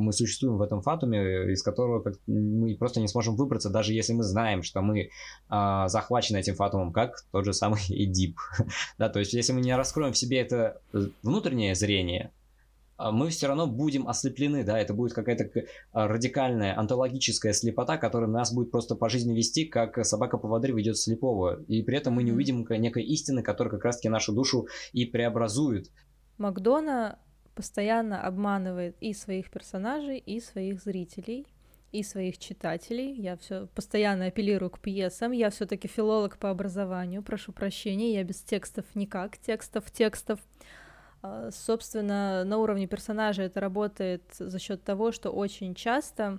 [0.06, 4.22] мы существуем в этом фатуме, из которого мы просто не сможем выбраться, даже если мы
[4.22, 5.10] знаем, что мы
[5.48, 8.38] а, захвачены этим фатумом, как тот же самый Эдип.
[8.98, 12.25] да, то есть если мы не раскроем в себе это э, внутреннее зрение, а,
[12.98, 15.50] мы все равно будем ослеплены, да, это будет какая-то
[15.92, 20.72] а, радикальная антологическая слепота, которая нас будет просто по жизни вести, как собака по воде
[20.72, 24.66] ведет слепого, и при этом мы не увидим некой истины, которая как раз-таки нашу душу
[24.92, 25.90] и преобразует.
[26.38, 27.18] Макдона
[27.54, 31.46] постоянно обманывает и своих персонажей, и своих зрителей,
[31.90, 33.14] и своих читателей.
[33.14, 35.32] Я все постоянно апеллирую к пьесам.
[35.32, 40.40] Я все-таки филолог по образованию, прошу прощения, я без текстов никак, текстов, текстов.
[41.26, 46.38] А, собственно, на уровне персонажа это работает за счет того, что очень часто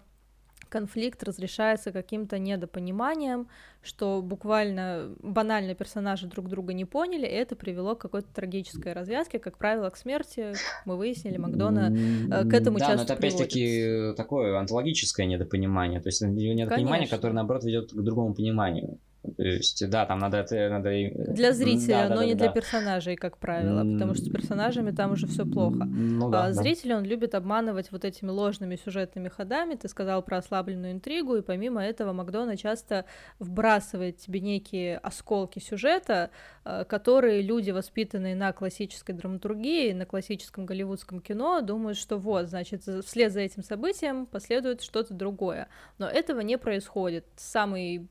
[0.70, 3.48] конфликт разрешается каким-то недопониманием,
[3.82, 9.40] что буквально банально персонажи друг друга не поняли, и это привело к какой-то трагической развязке,
[9.40, 10.54] как правило, к смерти.
[10.86, 11.96] Мы выяснили, Макдона
[12.32, 17.18] э, к этому да, часто но это опять-таки такое антологическое недопонимание, то есть недопонимание, Конечно.
[17.18, 19.00] которое, наоборот, ведет к другому пониманию.
[19.36, 20.46] То есть, да, там надо...
[20.50, 20.90] надо...
[21.34, 24.92] Для зрителя, да, но да, не да, для персонажей, как правило, потому что с персонажами
[24.92, 25.86] там уже все плохо.
[25.86, 26.54] Ну, да, а да.
[26.54, 29.76] зритель, он любит обманывать вот этими ложными сюжетными ходами.
[29.76, 33.06] Ты сказал про ослабленную интригу, и помимо этого Макдона часто
[33.40, 36.30] вбрасывает тебе некие осколки сюжета,
[36.66, 42.84] э, которые люди, воспитанные на классической драматургии, на классическом голливудском кино, думают, что вот, значит,
[43.06, 45.68] вслед за этим событием последует что-то другое.
[45.98, 47.26] Но этого не происходит.
[47.36, 48.08] Самый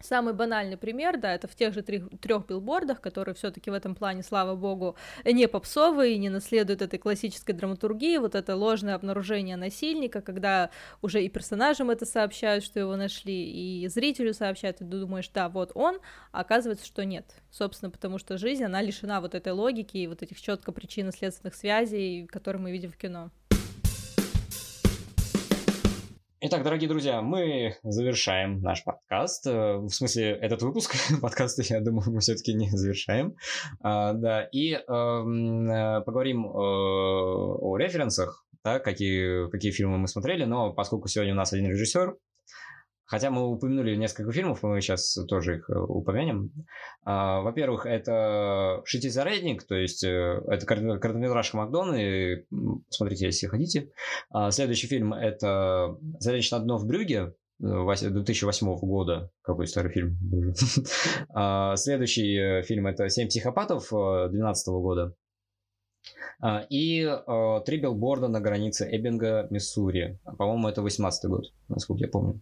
[0.00, 4.22] Самый банальный пример, да, это в тех же трех билбордах, которые все-таки в этом плане,
[4.22, 10.70] слава богу, не попсовые, не наследуют этой классической драматургии, вот это ложное обнаружение насильника, когда
[11.02, 15.48] уже и персонажам это сообщают, что его нашли, и зрителю сообщают, и ты думаешь, да,
[15.48, 15.98] вот он,
[16.30, 17.34] а оказывается, что нет.
[17.50, 22.26] Собственно, потому что жизнь, она лишена вот этой логики и вот этих четко причинно-следственных связей,
[22.26, 23.30] которые мы видим в кино.
[26.40, 29.44] Итак, дорогие друзья, мы завершаем наш подкаст.
[29.48, 33.34] Э, в смысле, этот выпуск подкаста, я думаю, мы все-таки не завершаем.
[33.80, 40.44] А, да, и эм, э, поговорим э, о референсах, да, какие, какие фильмы мы смотрели,
[40.44, 42.16] но поскольку сегодня у нас один режиссер,
[43.08, 46.52] Хотя мы упомянули несколько фильмов, мы сейчас тоже их э, упомянем.
[47.04, 51.96] А, во-первых, это «Шитизаредник», то есть э, это короткометражка Макдона,
[52.90, 53.90] смотрите, если хотите.
[54.30, 59.30] А, следующий фильм– это «Заречь на дно в Брюге», 2008 года.
[59.42, 60.18] Какой старый фильм.
[61.34, 65.14] А, следующий э, фильм это «Семь психопатов» 2012 года.
[66.70, 67.18] И
[67.66, 70.18] «Три билборда на границе Эббинга, Миссури».
[70.38, 72.40] По-моему, это 18 год, насколько я помню.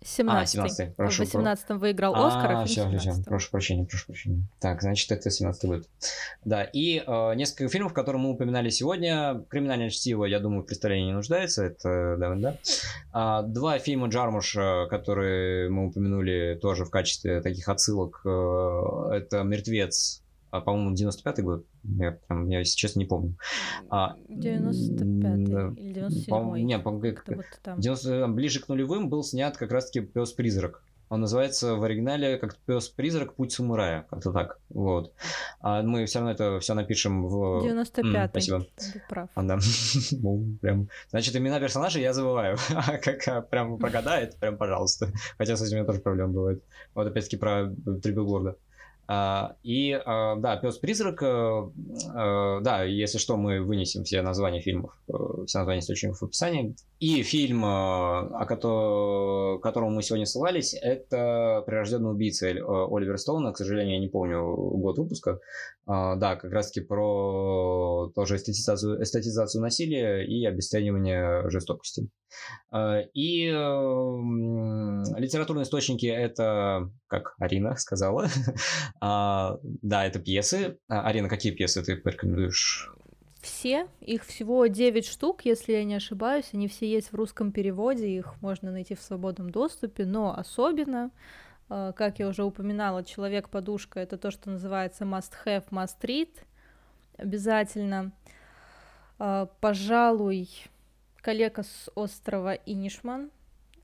[0.00, 1.24] 17 а, 17 прошу.
[1.24, 4.42] В 18-м выиграл Оскар, а, а все, все, все, прошу прощения, прошу прощения.
[4.60, 5.88] Так, значит, это 17 год.
[6.44, 9.44] Да, и э, несколько фильмов, которые мы упоминали сегодня.
[9.48, 12.56] «Криминальное чтиво», я думаю, в представлении не нуждается, это да, да.
[13.12, 18.22] А, два фильма Джармуша, которые мы упомянули тоже в качестве таких отсылок.
[18.24, 21.66] Э, это «Мертвец», а, по-моему, 95-й год.
[21.84, 23.36] Я, прям, я, если честно, не помню.
[23.90, 26.62] 95-й а, или 97-й?
[26.62, 30.82] Не, по, как, 90, ближе к нулевым был снят как раз-таки «Пес-призрак».
[31.10, 34.58] Он называется в оригинале как пес-призрак Путь самурая, как-то так.
[34.68, 35.14] Вот.
[35.60, 37.64] А мы все равно это все напишем в.
[37.64, 38.28] 95-й.
[38.28, 38.66] Спасибо.
[38.76, 39.30] Ты прав.
[39.34, 39.58] А, да.
[40.12, 40.88] ну, прям.
[41.10, 42.58] Значит, имена персонажей я забываю.
[42.70, 45.10] а как а, прям прогадает, прям пожалуйста.
[45.38, 46.62] Хотя с этим у меня тоже проблем бывает.
[46.94, 47.72] Вот опять-таки про
[48.02, 48.50] три билборда.
[48.50, 48.56] А,
[49.10, 55.12] и а, да, пес-призрак, э, э, да, если что, мы вынесем все названия фильмов, э,
[55.46, 56.76] все названия источников в описании.
[57.00, 63.52] И фильм, о котором мы сегодня ссылались, это «Прирожденный убийца» Оливера Стоуна.
[63.52, 65.38] К сожалению, я не помню год выпуска.
[65.86, 72.10] Да, как раз-таки про тоже эстетизацию, эстетизацию насилия и обесценивание жестокости.
[73.14, 73.46] И
[75.16, 78.26] литературные источники это, как Арина сказала,
[79.00, 80.78] А, да, это пьесы.
[80.88, 82.92] А, Арина, какие пьесы ты порекомендуешь?
[83.40, 88.08] Все, их всего 9 штук, если я не ошибаюсь, они все есть в русском переводе,
[88.08, 91.12] их можно найти в свободном доступе, но особенно,
[91.68, 96.30] а, как я уже упоминала, «Человек-подушка»— это то, что называется must have, must read,
[97.16, 98.12] обязательно.
[99.18, 100.48] А, пожалуй,
[101.20, 103.30] коллега с острова Инишман,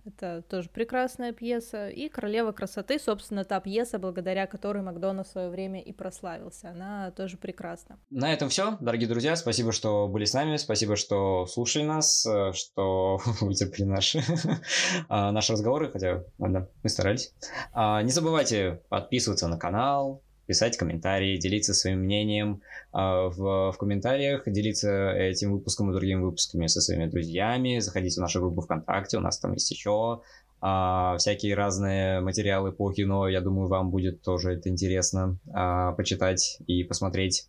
[0.05, 1.88] это тоже прекрасная пьеса.
[1.88, 6.70] И «Королева красоты», собственно, та пьеса, благодаря которой Макдональд в свое время и прославился.
[6.70, 7.98] Она тоже прекрасна.
[8.11, 9.36] На этом все, дорогие друзья.
[9.36, 10.57] Спасибо, что были с нами.
[10.57, 14.22] Спасибо, что слушали нас, что вытерпели наши,
[15.09, 15.90] а, наши разговоры.
[15.90, 17.32] Хотя, ладно, мы старались.
[17.72, 24.42] А, не забывайте подписываться на канал, писать комментарии, делиться своим мнением э, в, в комментариях,
[24.47, 29.20] делиться этим выпуском и другими выпусками со своими друзьями, заходите в нашу группу ВКонтакте, у
[29.20, 30.22] нас там есть еще
[30.62, 36.59] э, всякие разные материалы по кино, я думаю, вам будет тоже это интересно э, почитать
[36.66, 37.49] и посмотреть.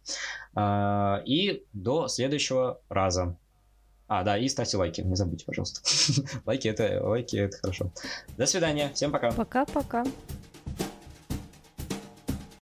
[0.56, 3.38] Э, и до следующего раза.
[4.08, 5.82] А, да, и ставьте лайки, не забудьте, пожалуйста.
[6.46, 7.91] лайки это, лайки это хорошо.
[8.38, 9.32] До свидания, всем пока.
[9.32, 10.06] Пока-пока.